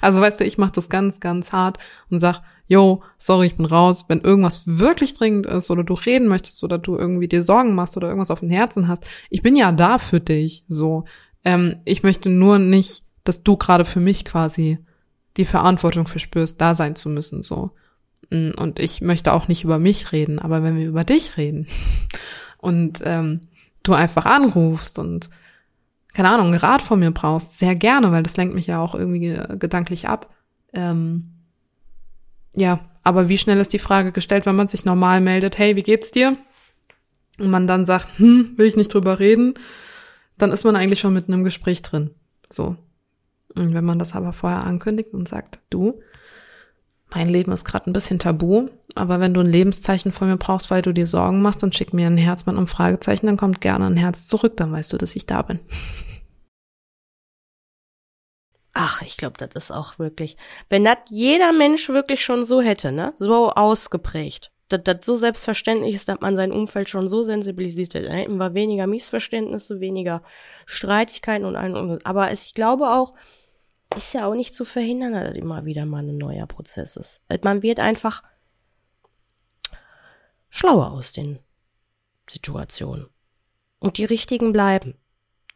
[0.00, 1.78] Also weißt du, ich mache das ganz, ganz hart
[2.10, 4.06] und sag, yo, sorry, ich bin raus.
[4.08, 7.96] Wenn irgendwas wirklich dringend ist oder du reden möchtest oder du irgendwie dir Sorgen machst
[7.96, 11.04] oder irgendwas auf dem Herzen hast, ich bin ja da für dich, so.
[11.44, 14.78] Ähm, ich möchte nur nicht dass du gerade für mich quasi
[15.36, 17.72] die Verantwortung verspürst, da sein zu müssen, so.
[18.30, 21.66] Mm, und ich möchte auch nicht über mich reden, aber wenn wir über dich reden
[22.58, 23.42] und ähm,
[23.82, 25.28] du einfach anrufst und
[26.14, 28.94] keine Ahnung, einen Rat von mir brauchst, sehr gerne, weil das lenkt mich ja auch
[28.94, 30.34] irgendwie gedanklich ab.
[30.72, 31.34] Ähm,
[32.54, 35.82] ja, aber wie schnell ist die Frage gestellt, wenn man sich normal meldet, hey, wie
[35.82, 36.36] geht's dir?
[37.38, 39.54] Und man dann sagt, hm, will ich nicht drüber reden,
[40.38, 42.10] dann ist man eigentlich schon mitten im Gespräch drin.
[42.50, 42.76] So.
[43.58, 46.00] Und wenn man das aber vorher ankündigt und sagt, du,
[47.14, 50.70] mein Leben ist gerade ein bisschen tabu, aber wenn du ein Lebenszeichen von mir brauchst,
[50.70, 53.60] weil du dir Sorgen machst, dann schick mir ein Herz mit einem Fragezeichen, dann kommt
[53.60, 55.60] gerne ein Herz zurück, dann weißt du, dass ich da bin.
[58.74, 60.36] Ach, ich glaube, das ist auch wirklich,
[60.68, 65.94] wenn das jeder Mensch wirklich schon so hätte, ne, so ausgeprägt, dass das so selbstverständlich
[65.94, 70.22] ist, dass man sein Umfeld schon so sensibilisiert hat, dann hätten wir weniger Missverständnisse, weniger
[70.66, 71.98] Streitigkeiten und allen.
[72.04, 73.14] Aber ich glaube auch,
[73.96, 77.22] ist ja auch nicht zu verhindern, dass immer wieder mal ein neuer Prozess ist.
[77.42, 78.22] Man wird einfach
[80.50, 81.38] schlauer aus den
[82.28, 83.08] Situationen.
[83.78, 84.98] Und die Richtigen bleiben.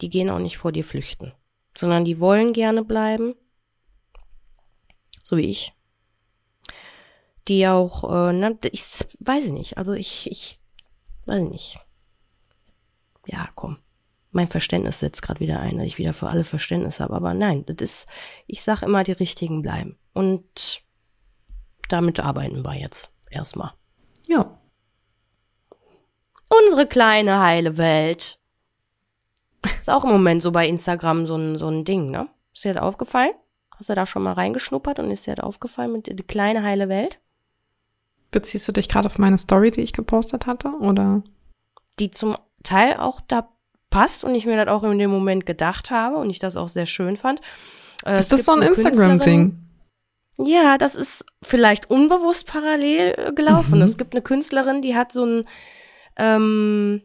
[0.00, 1.32] Die gehen auch nicht vor dir flüchten,
[1.76, 3.34] sondern die wollen gerne bleiben.
[5.22, 5.72] So wie ich.
[7.48, 8.82] Die auch, äh, na, ich
[9.18, 10.60] weiß nicht, also ich, ich,
[11.26, 11.78] weiß nicht.
[13.26, 13.78] Ja, komm
[14.32, 17.14] mein Verständnis setzt gerade wieder ein, dass ich wieder für alle Verständnis habe.
[17.14, 18.08] Aber nein, das ist,
[18.46, 19.98] ich sag immer, die richtigen bleiben.
[20.14, 20.82] Und
[21.88, 23.74] damit arbeiten wir jetzt erstmal.
[24.28, 24.58] Ja.
[26.48, 28.38] Unsere kleine heile Welt.
[29.78, 32.28] Ist auch im Moment so bei Instagram so ein, so ein Ding, ne?
[32.52, 33.32] Ist dir das aufgefallen?
[33.76, 36.88] Hast du da schon mal reingeschnuppert und ist dir das aufgefallen mit die kleine heile
[36.88, 37.20] Welt?
[38.30, 41.22] Beziehst du dich gerade auf meine Story, die ich gepostet hatte, oder?
[41.98, 43.48] Die zum Teil auch da
[43.92, 46.68] passt und ich mir das auch in dem Moment gedacht habe und ich das auch
[46.68, 47.40] sehr schön fand.
[48.04, 49.58] Äh, ist das so ein Instagram-Ding?
[50.38, 53.76] Ja, das ist vielleicht unbewusst parallel äh, gelaufen.
[53.76, 53.84] Mhm.
[53.84, 55.44] Es gibt eine Künstlerin, die hat so ein
[56.16, 57.02] ähm,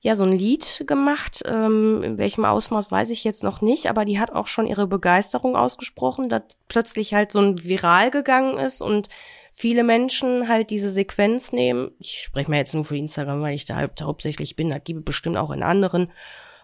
[0.00, 1.42] ja so ein Lied gemacht.
[1.46, 4.86] Ähm, in welchem Ausmaß weiß ich jetzt noch nicht, aber die hat auch schon ihre
[4.86, 9.08] Begeisterung ausgesprochen, dass plötzlich halt so ein Viral gegangen ist und
[9.52, 11.90] viele Menschen halt diese Sequenz nehmen.
[11.98, 14.70] Ich spreche mal jetzt nur für Instagram, weil ich da hauptsächlich bin.
[14.70, 16.12] Da gibt es bestimmt auch in anderen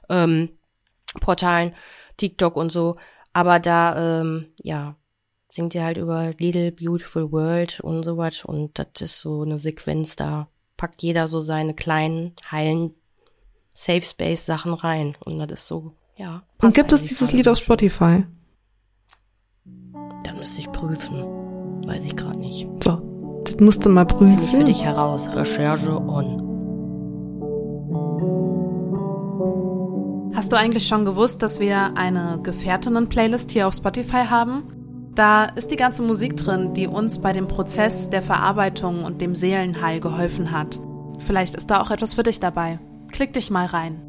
[0.08, 0.50] ähm,
[1.20, 1.74] Portalen,
[2.16, 2.96] TikTok und so.
[3.32, 4.96] Aber da, ähm, ja,
[5.50, 8.44] singt ihr halt über Little Beautiful World und sowas.
[8.44, 12.94] Und das ist so eine Sequenz, da packt jeder so seine kleinen, heilen
[13.72, 15.16] Safe Space Sachen rein.
[15.24, 16.42] Und das ist so, ja.
[16.62, 18.24] Und gibt es dieses Lied auf Spotify?
[20.24, 21.45] Da müsste ich prüfen.
[21.86, 22.68] Weiß ich gerade nicht.
[22.82, 24.38] So, das musst du mal prüfen.
[24.38, 25.28] Finde ich für dich heraus.
[25.34, 26.42] Recherche on.
[30.34, 34.64] Hast du eigentlich schon gewusst, dass wir eine Gefährtinnen-Playlist hier auf Spotify haben?
[35.14, 39.34] Da ist die ganze Musik drin, die uns bei dem Prozess der Verarbeitung und dem
[39.34, 40.78] Seelenheil geholfen hat.
[41.20, 42.78] Vielleicht ist da auch etwas für dich dabei.
[43.12, 44.05] Klick dich mal rein.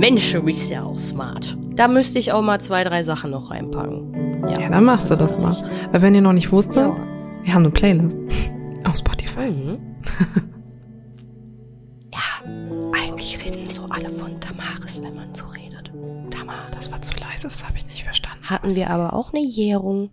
[0.00, 1.58] Mensch, du bist ja auch smart.
[1.74, 4.48] Da müsste ich auch mal zwei, drei Sachen noch reinpacken.
[4.48, 5.54] Ja, ja dann machst du das mal.
[5.92, 6.96] Weil wenn ihr noch nicht wusstet, ja.
[7.42, 8.16] wir haben eine Playlist
[8.88, 9.50] auf Spotify.
[9.50, 9.78] Mhm.
[12.14, 12.50] ja,
[12.98, 15.92] eigentlich reden so alle von Tamaris, wenn man so redet.
[16.30, 16.74] Tamaris.
[16.74, 18.48] Das war zu leise, das habe ich nicht verstanden.
[18.48, 20.08] Hatten wir aber auch eine Jährung.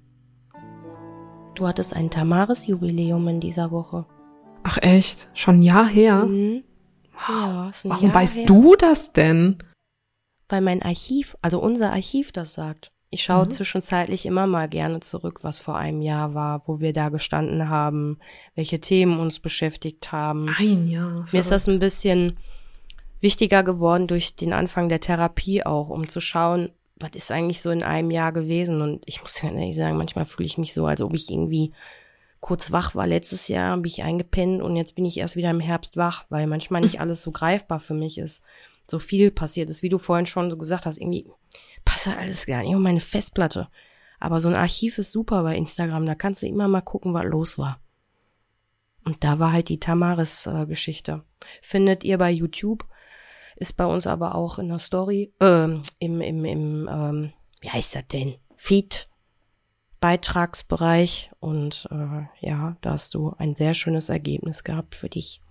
[1.56, 4.06] Du hattest ein Tamaris-Jubiläum in dieser Woche.
[4.64, 5.30] Ach echt?
[5.34, 6.26] Schon ein Jahr her?
[6.26, 6.66] Mhm.
[7.14, 7.30] Wow.
[7.30, 8.48] Ja, Warum Jahr weißt her.
[8.48, 9.60] du das denn?
[10.50, 12.92] Weil mein Archiv, also unser Archiv das sagt.
[13.10, 13.52] Ich schaue mhm.
[13.52, 18.20] zwischenzeitlich immer mal gerne zurück, was vor einem Jahr war, wo wir da gestanden haben,
[18.56, 20.54] welche Themen uns beschäftigt haben.
[20.58, 21.10] Ein Jahr.
[21.10, 21.34] Verrückt.
[21.34, 22.38] Mir ist das ein bisschen
[23.22, 26.70] wichtiger geworden durch den Anfang der Therapie auch, um zu schauen,
[27.00, 28.82] was ist eigentlich so in einem Jahr gewesen.
[28.82, 31.72] Und ich muss ja ehrlich sagen, manchmal fühle ich mich so, als ob ich irgendwie
[32.42, 33.08] kurz wach war.
[33.08, 36.46] Letztes Jahr bin ich eingepennt und jetzt bin ich erst wieder im Herbst wach, weil
[36.46, 38.44] manchmal nicht alles so greifbar für mich ist
[38.90, 41.30] so viel passiert ist, wie du vorhin schon so gesagt hast, irgendwie
[41.86, 42.76] passt da alles gar nicht.
[42.76, 43.70] Und meine Festplatte
[44.20, 46.06] Aber so ein Archiv ist super bei Instagram.
[46.06, 47.80] Da kannst du immer mal gucken, was los war.
[49.04, 51.24] Und da war halt die Tamaris-Geschichte.
[51.62, 52.86] Findet ihr bei YouTube.
[53.56, 57.96] Ist bei uns aber auch in der Story, ähm, im, im, im, ähm, wie heißt
[57.96, 58.36] das denn?
[58.56, 59.08] Feed.
[60.00, 65.42] Beitragsbereich und äh, ja, da hast du ein sehr schönes Ergebnis gehabt für dich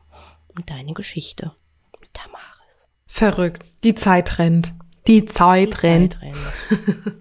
[0.54, 1.52] und deine Geschichte
[2.00, 2.55] mit Tamaris.
[3.16, 3.64] Verrückt.
[3.82, 4.74] Die Zeit rennt.
[5.06, 6.14] Die Zeit Die rennt.
[6.14, 7.16] Zeit rennt.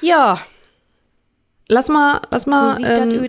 [0.00, 0.38] ja,
[1.68, 3.28] Lass mal, lass so mal, sieht ähm,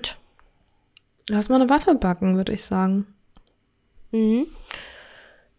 [1.30, 3.08] lass mal eine Waffe backen, würde ich sagen.
[4.12, 4.46] Mhm.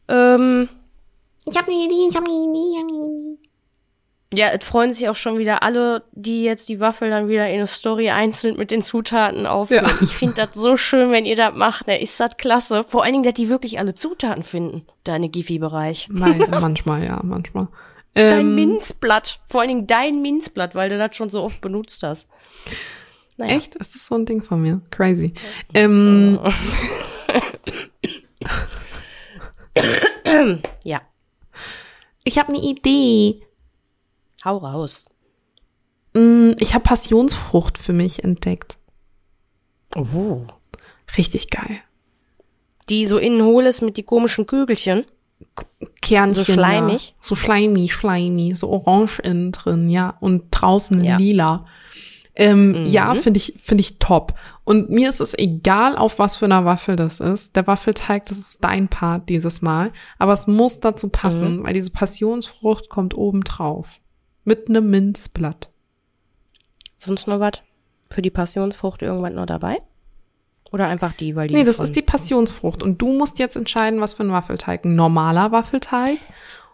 [0.08, 0.68] Ähm,
[1.44, 3.49] Ich habe eine Idee, ich habe eine Idee, ich habe eine Idee.
[4.32, 7.54] Ja, es freuen sich auch schon wieder alle, die jetzt die Waffel dann wieder in
[7.54, 9.86] eine Story einzeln mit den Zutaten aufnehmen.
[9.86, 9.94] Ja.
[10.02, 11.86] Ich finde das so schön, wenn ihr das macht.
[11.88, 12.00] Ne?
[12.00, 12.84] Ist das klasse.
[12.84, 16.08] Vor allen Dingen, dass die wirklich alle Zutaten finden, deine Gifi-Bereich.
[16.12, 17.68] Manchmal, ja, manchmal.
[18.14, 19.40] Dein Ähm, Minzblatt.
[19.46, 22.28] Vor allen Dingen dein Minzblatt, weil du das schon so oft benutzt hast.
[23.36, 23.56] Naja.
[23.56, 23.74] Echt?
[23.76, 24.80] Ist das so ein Ding von mir?
[24.90, 25.32] Crazy.
[25.74, 26.38] Ähm,
[30.84, 31.02] Ja,
[32.24, 33.42] ich habe eine Idee.
[34.44, 35.08] Hau raus.
[36.14, 38.78] Mm, Ich habe Passionsfrucht für mich entdeckt.
[39.96, 40.42] Oh.
[41.16, 41.78] Richtig geil.
[42.88, 45.04] Die so innen hohl ist mit die komischen Kügelchen.
[46.02, 46.44] Kernchen.
[46.44, 47.08] So schleimig?
[47.08, 47.14] Ja.
[47.20, 50.16] So schleimy, schleimy, so orange innen drin, ja.
[50.20, 51.16] Und draußen Ja.
[51.16, 51.64] lila.
[52.36, 52.86] Ähm, Mhm.
[52.90, 54.34] Ja, finde ich, finde ich top.
[54.64, 57.56] Und mir ist es egal, auf was für einer Waffel das ist.
[57.56, 59.92] Der Waffelteig, das ist dein Part dieses Mal.
[60.18, 61.64] Aber es muss dazu passen, Mhm.
[61.64, 63.98] weil diese Passionsfrucht kommt oben drauf.
[64.44, 65.70] Mit einem Minzblatt.
[66.96, 67.62] Sonst noch was?
[68.10, 69.78] Für die Passionsfrucht irgendwas noch dabei?
[70.72, 71.54] Oder einfach die, weil die.
[71.54, 72.82] Nee, das ist die Passionsfrucht.
[72.82, 74.84] Und du musst jetzt entscheiden, was für ein Waffelteig.
[74.84, 76.18] Ein normaler Waffelteig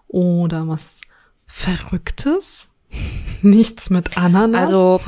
[0.08, 1.00] oder was
[1.46, 2.68] Verrücktes?
[3.42, 4.60] Nichts mit Ananas?
[4.60, 5.00] Also.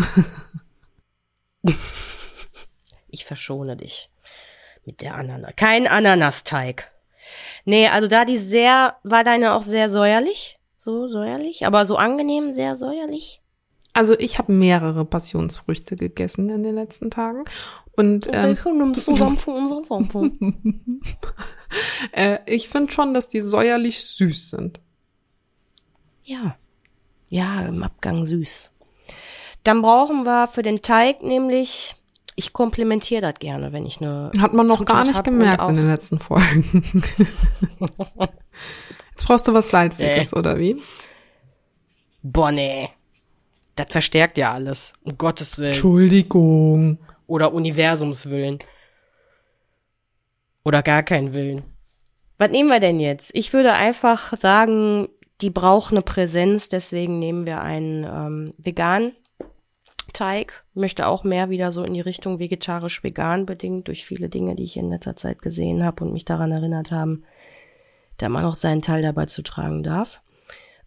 [3.09, 4.11] ich verschone dich.
[4.85, 5.53] Mit der Ananas.
[5.57, 6.91] Kein Ananasteig.
[7.65, 10.58] Nee, also da die sehr, war deine auch sehr säuerlich.
[10.81, 13.43] So säuerlich, aber so angenehm, sehr säuerlich.
[13.95, 17.43] Also ich habe mehrere Passionsfrüchte gegessen in den letzten Tagen.
[17.97, 18.55] Und ähm,
[22.13, 24.79] äh, ich finde schon, dass die säuerlich süß sind.
[26.23, 26.55] Ja.
[27.29, 28.71] Ja, im Abgang süß.
[29.65, 31.97] Dann brauchen wir für den Teig nämlich,
[32.37, 34.31] ich komplementiere das gerne, wenn ich eine.
[34.39, 37.03] Hat man noch Zutat gar nicht gemerkt in den letzten Folgen.
[39.29, 40.81] Brauchst du was Salziges, oder wie?
[42.23, 42.89] Boah, nee.
[43.77, 44.95] Das verstärkt ja alles.
[45.03, 45.73] Um Gottes Willen.
[45.73, 46.97] Entschuldigung.
[47.27, 48.59] Oder Universumswillen.
[50.65, 51.65] Oder gar keinen Willen.
[52.39, 53.37] Was nehmen wir denn jetzt?
[53.37, 55.11] Ich würde einfach sagen,
[55.43, 59.13] die braucht eine Präsenz, deswegen nehmen wir einen ähm, veganen
[60.15, 60.65] Teig.
[60.73, 64.79] Möchte auch mehr wieder so in die Richtung vegetarisch-vegan bedingt durch viele Dinge, die ich
[64.79, 67.25] in letzter Zeit gesehen habe und mich daran erinnert haben,
[68.19, 70.21] da man auch seinen Teil dabei zu tragen darf.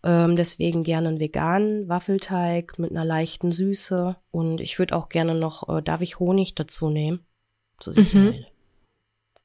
[0.03, 4.15] Ähm, deswegen gerne einen veganen Waffelteig mit einer leichten Süße.
[4.31, 7.25] Und ich würde auch gerne noch, äh, darf ich Honig dazu nehmen?
[7.79, 8.51] Zur Sicherheit.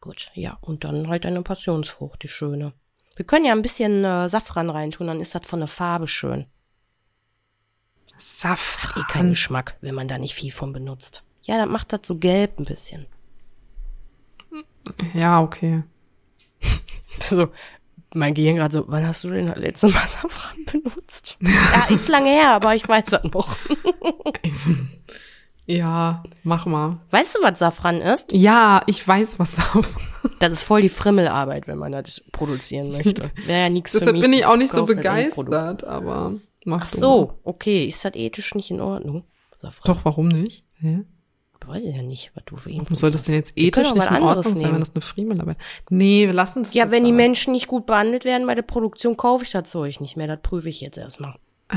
[0.00, 0.58] Gut, ja.
[0.60, 2.72] Und dann halt eine Passionsfrucht, die schöne.
[3.16, 6.42] Wir können ja ein bisschen äh, Safran reintun, dann ist das von der Farbe schön.
[6.42, 9.28] Eh kein Safran.
[9.30, 11.22] Geschmack, wenn man da nicht viel von benutzt.
[11.42, 13.06] Ja, dann macht das so gelb ein bisschen.
[15.14, 15.82] Ja, okay.
[17.30, 17.48] So,
[18.16, 21.36] mein Gehirn gerade so, wann hast du denn das letzte Mal Safran benutzt?
[21.40, 23.56] ja, ist lange her, aber ich weiß das noch.
[25.68, 27.00] Ja, mach mal.
[27.10, 28.26] Weißt du, was Safran ist?
[28.30, 29.84] Ja, ich weiß, was Safran.
[30.38, 33.30] Das ist voll die Frimmelarbeit, wenn man das produzieren möchte.
[33.46, 34.22] Wäre ja nichts für Deshalb mich.
[34.22, 36.34] bin ich auch nicht so begeistert, aber
[36.66, 37.86] mach Ach so, okay.
[37.86, 39.24] Ist das ethisch nicht in Ordnung?
[39.56, 39.94] Safran.
[39.94, 40.64] Doch, warum nicht?
[40.74, 41.04] Hä?
[41.66, 44.10] Weiß ich ja nicht, was du für ihn Warum soll das denn jetzt ethisch nicht
[44.10, 44.80] in Ordnung sein, wenn nehmen.
[44.80, 45.56] das eine Friemelarbeit
[45.90, 46.74] Nee, wir lassen es.
[46.74, 47.16] Ja, wenn die aber.
[47.16, 50.26] Menschen nicht gut behandelt werden bei der Produktion, kaufe ich das Zeug nicht mehr.
[50.26, 51.34] Das prüfe ich jetzt erstmal.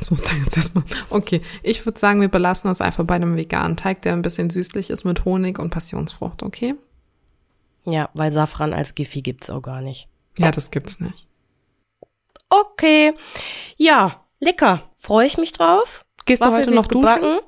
[0.00, 0.84] Das musst du jetzt erstmal.
[1.10, 4.48] Okay, ich würde sagen, wir belassen das einfach bei einem veganen Teig, der ein bisschen
[4.48, 6.74] süßlich ist mit Honig und Passionsfrucht, okay?
[7.84, 10.08] Ja, weil Safran als Giffi gibt's auch gar nicht.
[10.38, 11.26] Ja, das gibt's nicht.
[12.48, 13.12] Okay.
[13.76, 14.82] Ja, lecker.
[14.96, 16.04] Freue ich mich drauf.
[16.24, 17.02] Gehst du Waffel heute wird noch duschen?
[17.02, 17.40] gebacken.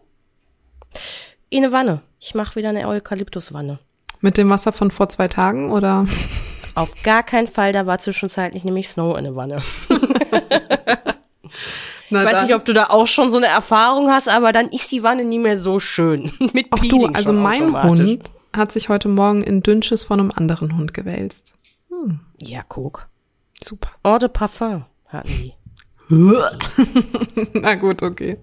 [1.53, 2.00] In eine Wanne.
[2.18, 3.78] Ich mache wieder eine Eukalyptuswanne.
[4.22, 6.07] Mit dem Wasser von vor zwei Tagen oder?
[6.74, 9.61] Auf gar keinen Fall, da war zwischenzeitlich nämlich Snow in der Wanne.
[12.09, 14.53] Na, Ich weiß dann- nicht, ob du da auch schon so eine Erfahrung hast, aber
[14.53, 16.32] dann ist die Wanne nie mehr so schön.
[16.55, 17.82] Mit Ach du, Peeling also schon mein.
[17.82, 21.53] Hund hat sich heute Morgen in Dünnsches von einem anderen Hund gewälzt.
[22.40, 23.09] Ja, guck.
[23.62, 23.90] Super.
[24.03, 25.53] Eau de Parfum hatten die.
[27.61, 28.38] Na gut, okay.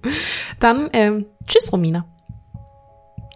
[0.60, 2.05] Dann, ähm, tschüss, Romina.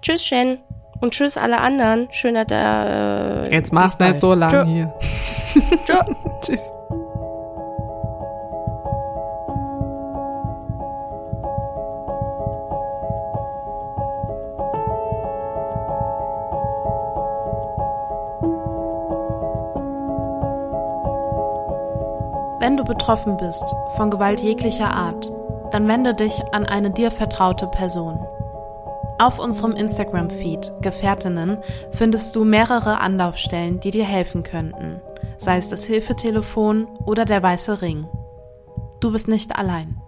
[0.03, 0.59] Tschüss, Shen.
[0.99, 2.09] Und tschüss alle anderen.
[2.11, 3.45] Schön, dass er.
[3.45, 4.93] Äh, Jetzt machst du nicht so lang hier.
[6.41, 6.59] Tschüss.
[22.59, 23.63] Wenn du betroffen bist
[23.95, 25.31] von Gewalt jeglicher Art,
[25.71, 28.25] dann wende dich an eine dir vertraute Person.
[29.23, 31.57] Auf unserem Instagram-Feed Gefährtinnen
[31.91, 34.99] findest du mehrere Anlaufstellen, die dir helfen könnten,
[35.37, 38.05] sei es das Hilfetelefon oder der weiße Ring.
[38.99, 40.02] Du bist nicht allein.